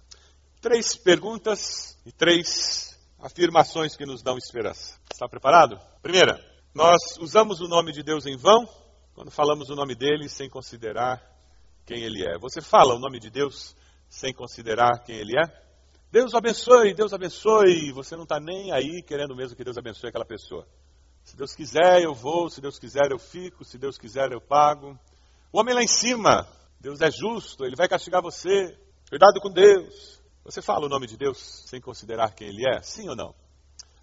Três 0.61 0.95
perguntas 0.95 1.97
e 2.05 2.11
três 2.11 2.97
afirmações 3.19 3.95
que 3.95 4.05
nos 4.05 4.21
dão 4.21 4.37
esperança. 4.37 4.99
Está 5.11 5.27
preparado? 5.27 5.79
Primeira, 6.01 6.39
nós 6.73 7.17
usamos 7.19 7.61
o 7.61 7.67
nome 7.67 7.91
de 7.91 8.03
Deus 8.03 8.25
em 8.25 8.35
vão 8.35 8.67
quando 9.13 9.31
falamos 9.31 9.69
o 9.69 9.75
nome 9.75 9.95
dele 9.95 10.27
sem 10.27 10.49
considerar 10.49 11.23
quem 11.85 12.03
ele 12.03 12.27
é. 12.27 12.37
Você 12.39 12.61
fala 12.61 12.95
o 12.95 12.99
nome 12.99 13.19
de 13.19 13.29
Deus 13.29 13.75
sem 14.09 14.33
considerar 14.33 15.03
quem 15.03 15.15
ele 15.15 15.33
é? 15.37 15.65
Deus 16.11 16.33
abençoe, 16.33 16.93
Deus 16.93 17.13
abençoe. 17.13 17.91
Você 17.91 18.15
não 18.15 18.23
está 18.23 18.39
nem 18.39 18.71
aí 18.71 19.03
querendo 19.03 19.35
mesmo 19.35 19.55
que 19.55 19.63
Deus 19.63 19.77
abençoe 19.77 20.09
aquela 20.09 20.25
pessoa. 20.25 20.67
Se 21.25 21.35
Deus 21.35 21.55
quiser, 21.55 22.03
eu 22.03 22.13
vou. 22.13 22.49
Se 22.49 22.61
Deus 22.61 22.77
quiser, 22.77 23.11
eu 23.11 23.17
fico. 23.17 23.65
Se 23.65 23.77
Deus 23.77 23.97
quiser, 23.97 24.31
eu 24.31 24.39
pago. 24.39 24.97
O 25.51 25.59
homem 25.59 25.73
lá 25.73 25.81
em 25.81 25.87
cima, 25.87 26.47
Deus 26.79 27.01
é 27.01 27.09
justo, 27.09 27.65
ele 27.65 27.75
vai 27.75 27.89
castigar 27.89 28.21
você. 28.21 28.77
Cuidado 29.09 29.41
com 29.41 29.49
Deus. 29.49 30.21
Você 30.43 30.61
fala 30.61 30.85
o 30.85 30.89
nome 30.89 31.07
de 31.07 31.17
Deus 31.17 31.63
sem 31.65 31.81
considerar 31.81 32.35
quem 32.35 32.49
ele 32.49 32.63
é? 32.69 32.81
Sim 32.83 33.09
ou 33.09 33.15
não? 33.15 33.33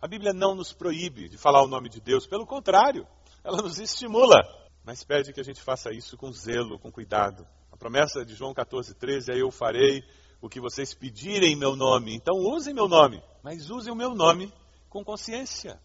A 0.01 0.09
Bíblia 0.09 0.33
não 0.33 0.57
nos 0.57 0.73
proíbe 0.73 1.29
de 1.29 1.39
falar 1.39 1.63
o 1.63 1.69
nome 1.69 1.89
de 1.89 2.01
Deus, 2.01 2.27
pelo 2.27 2.45
contrário, 2.45 3.07
ela 3.45 3.63
nos 3.63 3.79
estimula, 3.79 4.41
mas 4.85 5.05
pede 5.05 5.33
que 5.33 5.41
a 5.41 5.45
gente 5.45 5.63
faça 5.63 5.93
isso 5.93 6.17
com 6.17 6.33
zelo, 6.33 6.77
com 6.81 6.91
cuidado. 6.91 7.47
A 7.71 7.77
promessa 7.77 8.25
de 8.25 8.35
João 8.35 8.53
14, 8.53 8.95
13 8.95 9.31
é: 9.31 9.41
Eu 9.41 9.53
farei 9.53 10.03
o 10.41 10.49
que 10.49 10.61
vocês 10.61 10.93
pedirem 10.93 11.53
em 11.53 11.57
meu 11.57 11.77
nome. 11.77 12.17
Então 12.17 12.35
usem 12.35 12.75
meu 12.75 12.89
nome, 12.89 13.23
mas 13.45 13.71
usem 13.71 13.93
o 13.93 13.97
meu 13.97 14.13
nome 14.13 14.53
com 14.91 15.05
consciência 15.05 15.81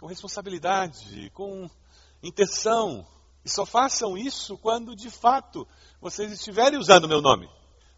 com 0.00 0.06
responsabilidade, 0.06 1.30
com 1.34 1.68
intenção. 2.22 3.06
E 3.44 3.50
só 3.50 3.66
façam 3.66 4.16
isso 4.16 4.56
quando 4.58 4.96
de 4.96 5.10
fato 5.10 5.68
vocês 6.00 6.32
estiverem 6.32 6.78
usando 6.78 7.04
o 7.04 7.08
meu 7.08 7.20
nome, 7.20 7.48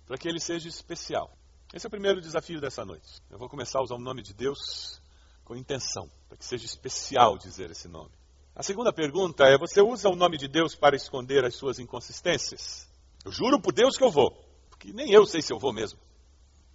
para 0.05 0.19
que 0.19 0.29
ele 0.29 0.41
seja 0.41 0.69
especial. 0.69 1.31
Esse 1.73 1.87
é 1.87 1.89
o 1.89 1.91
primeiro 1.91 2.21
desafio 2.21 2.61
dessa 2.61 2.85
noite. 2.85 3.23
Eu 3.31 3.39
vou 3.39 3.49
começar 3.49 3.79
a 3.79 3.83
usar 3.83 3.95
o 3.95 4.01
nome 4.01 4.21
de 4.21 4.35
Deus 4.35 5.01
com 5.45 5.57
intenção, 5.57 6.11
para 6.29 6.37
que 6.37 6.45
seja 6.45 6.67
especial 6.67 7.39
dizer 7.39 7.71
esse 7.71 7.89
nome. 7.89 8.11
A 8.55 8.63
segunda 8.63 8.93
pergunta 8.93 9.45
é: 9.45 9.57
você 9.57 9.81
usa 9.81 10.09
o 10.09 10.17
nome 10.17 10.37
de 10.37 10.49
Deus 10.49 10.75
para 10.75 10.97
esconder 10.97 11.45
as 11.45 11.55
suas 11.55 11.79
inconsistências? 11.79 12.89
Eu 13.25 13.33
juro 13.33 13.61
por 13.61 13.73
Deus 13.73 13.97
que 13.97 14.05
eu 14.05 14.11
vou, 14.11 14.33
porque 14.69 14.93
nem 14.93 15.11
eu 15.11 15.25
sei 15.25 15.41
se 15.41 15.53
eu 15.53 15.59
vou 15.59 15.73
mesmo. 15.73 15.99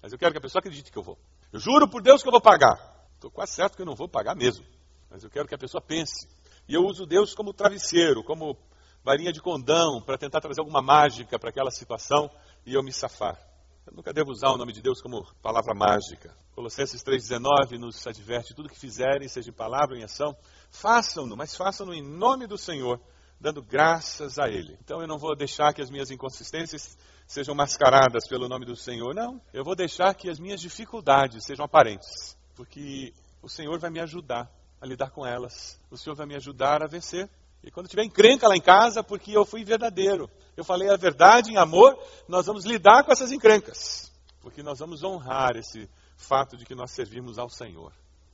Mas 0.01 0.11
eu 0.11 0.17
quero 0.17 0.31
que 0.31 0.37
a 0.37 0.41
pessoa 0.41 0.59
acredite 0.59 0.91
que 0.91 0.97
eu 0.97 1.03
vou. 1.03 1.17
Eu 1.51 1.59
juro 1.59 1.87
por 1.87 2.01
Deus 2.01 2.21
que 2.21 2.27
eu 2.27 2.31
vou 2.31 2.41
pagar. 2.41 2.75
Estou 3.15 3.29
quase 3.29 3.53
certo 3.53 3.75
que 3.75 3.81
eu 3.81 3.85
não 3.85 3.95
vou 3.95 4.07
pagar 4.07 4.35
mesmo 4.35 4.65
mas 5.09 5.23
eu 5.23 5.29
quero 5.29 5.47
que 5.47 5.55
a 5.55 5.57
pessoa 5.57 5.81
pense. 5.81 6.27
E 6.67 6.73
eu 6.73 6.85
uso 6.85 7.05
Deus 7.05 7.33
como 7.33 7.53
travesseiro, 7.53 8.23
como 8.23 8.57
varinha 9.03 9.31
de 9.31 9.41
condão, 9.41 10.01
para 10.01 10.17
tentar 10.17 10.41
trazer 10.41 10.59
alguma 10.59 10.81
mágica 10.81 11.39
para 11.39 11.49
aquela 11.49 11.71
situação 11.71 12.29
e 12.65 12.73
eu 12.73 12.83
me 12.83 12.91
safar. 12.91 13.39
Eu 13.85 13.93
nunca 13.93 14.11
devo 14.11 14.31
usar 14.31 14.49
o 14.49 14.57
nome 14.57 14.73
de 14.73 14.81
Deus 14.81 15.01
como 15.01 15.25
palavra 15.41 15.73
mágica. 15.73 16.35
Colossenses 16.53 17.01
3,19 17.05 17.77
nos 17.77 18.05
adverte: 18.05 18.53
tudo 18.53 18.67
que 18.67 18.77
fizerem, 18.77 19.29
seja 19.29 19.49
em 19.49 19.53
palavra 19.53 19.95
ou 19.95 19.97
em 19.97 20.03
ação, 20.03 20.35
façam-no, 20.69 21.37
mas 21.37 21.55
façam-no 21.55 21.93
em 21.93 22.01
nome 22.01 22.47
do 22.47 22.57
Senhor, 22.57 22.99
dando 23.39 23.61
graças 23.61 24.37
a 24.37 24.49
Ele. 24.49 24.77
Então 24.83 24.99
eu 24.99 25.07
não 25.07 25.17
vou 25.17 25.37
deixar 25.37 25.73
que 25.73 25.81
as 25.81 25.89
minhas 25.89 26.11
inconsistências 26.11 26.97
sejam 27.25 27.55
mascaradas 27.55 28.27
pelo 28.27 28.49
nome 28.49 28.65
do 28.65 28.75
Senhor, 28.75 29.15
não. 29.15 29.41
Eu 29.53 29.63
vou 29.63 29.75
deixar 29.75 30.13
que 30.13 30.29
as 30.29 30.37
minhas 30.37 30.59
dificuldades 30.59 31.45
sejam 31.45 31.63
aparentes, 31.63 32.37
porque 32.55 33.13
o 33.41 33.47
Senhor 33.47 33.79
vai 33.79 33.89
me 33.89 34.01
ajudar 34.01 34.51
a 34.79 34.85
lidar 34.85 35.11
com 35.11 35.25
elas. 35.25 35.79
O 35.89 35.97
Senhor 35.97 36.15
vai 36.15 36.25
me 36.25 36.35
ajudar 36.35 36.83
a 36.83 36.87
vencer. 36.87 37.29
E 37.63 37.71
quando 37.71 37.87
tiver 37.87 38.03
encrenca 38.03 38.47
lá 38.47 38.55
em 38.55 38.61
casa, 38.61 39.03
porque 39.03 39.35
eu 39.35 39.45
fui 39.45 39.63
verdadeiro, 39.63 40.29
eu 40.55 40.63
falei 40.63 40.89
a 40.89 40.95
verdade 40.95 41.51
em 41.51 41.57
amor, 41.57 41.97
nós 42.27 42.45
vamos 42.45 42.65
lidar 42.65 43.03
com 43.03 43.11
essas 43.11 43.31
encrencas, 43.31 44.11
porque 44.41 44.61
nós 44.61 44.79
vamos 44.79 45.03
honrar 45.03 45.57
esse 45.57 45.89
fato 46.15 46.55
de 46.55 46.65
que 46.65 46.75
nós 46.75 46.91
servimos 46.91 47.37
ao 47.37 47.49
Senhor. 47.49 47.91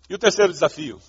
E 0.09 0.13
o 0.13 0.19
terceiro 0.19 0.51
desafio, 0.51 0.99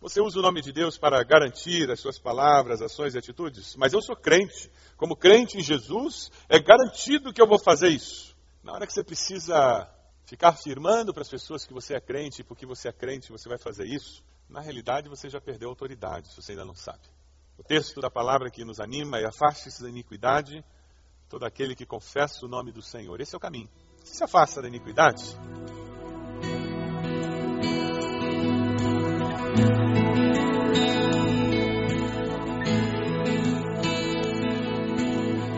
você 0.00 0.20
usa 0.20 0.38
o 0.38 0.42
nome 0.42 0.60
de 0.60 0.72
Deus 0.72 0.98
para 0.98 1.22
garantir 1.24 1.90
as 1.90 2.00
suas 2.00 2.18
palavras, 2.18 2.82
ações 2.82 3.14
e 3.14 3.18
atitudes? 3.18 3.74
Mas 3.76 3.92
eu 3.92 4.00
sou 4.00 4.14
crente. 4.14 4.70
Como 4.96 5.16
crente 5.16 5.58
em 5.58 5.62
Jesus, 5.62 6.30
é 6.48 6.58
garantido 6.58 7.32
que 7.32 7.42
eu 7.42 7.48
vou 7.48 7.58
fazer 7.58 7.88
isso. 7.88 8.36
Na 8.62 8.72
hora 8.72 8.86
que 8.86 8.92
você 8.92 9.02
precisa 9.02 9.88
ficar 10.24 10.50
afirmando 10.50 11.12
para 11.12 11.22
as 11.22 11.28
pessoas 11.28 11.64
que 11.64 11.72
você 11.72 11.94
é 11.94 12.00
crente, 12.00 12.44
porque 12.44 12.66
você 12.66 12.88
é 12.88 12.92
crente, 12.92 13.32
você 13.32 13.48
vai 13.48 13.58
fazer 13.58 13.86
isso, 13.86 14.22
na 14.48 14.60
realidade 14.60 15.08
você 15.08 15.28
já 15.28 15.40
perdeu 15.40 15.68
autoridade, 15.68 16.28
se 16.28 16.36
você 16.36 16.52
ainda 16.52 16.64
não 16.64 16.74
sabe. 16.74 17.02
O 17.58 17.62
texto 17.62 18.00
da 18.00 18.10
palavra 18.10 18.50
que 18.50 18.64
nos 18.64 18.80
anima 18.80 19.18
é 19.18 19.26
afaste-se 19.26 19.82
da 19.82 19.88
iniquidade 19.88 20.64
todo 21.28 21.44
aquele 21.44 21.74
que 21.74 21.84
confessa 21.84 22.46
o 22.46 22.48
nome 22.48 22.72
do 22.72 22.80
Senhor. 22.80 23.20
Esse 23.20 23.34
é 23.34 23.36
o 23.36 23.40
caminho. 23.40 23.68
Se 24.02 24.24
afasta 24.24 24.62
da 24.62 24.68
iniquidade, 24.68 25.36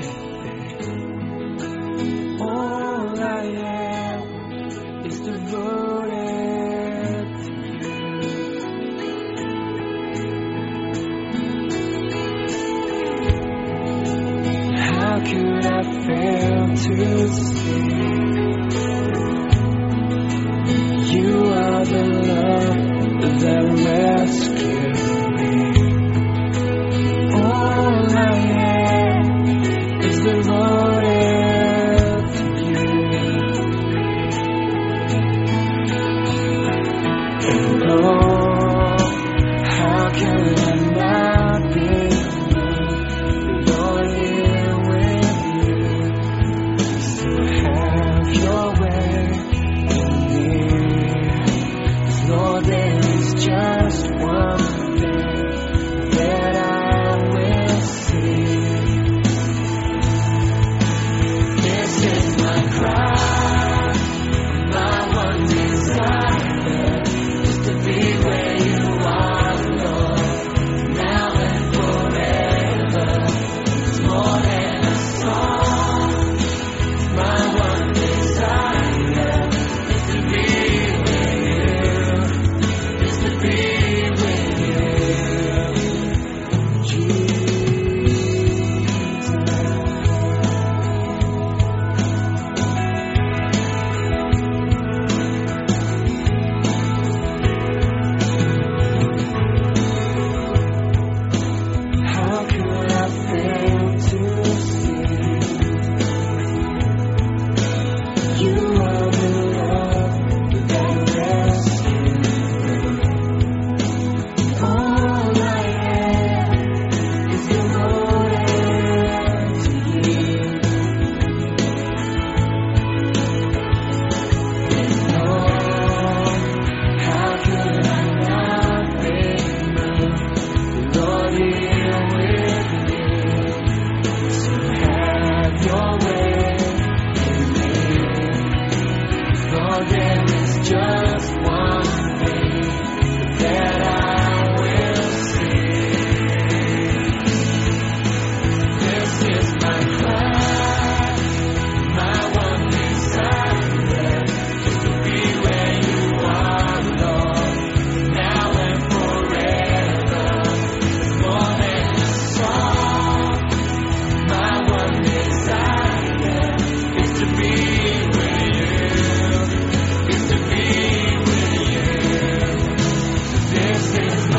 There's 174.07 174.29
no 174.29 174.38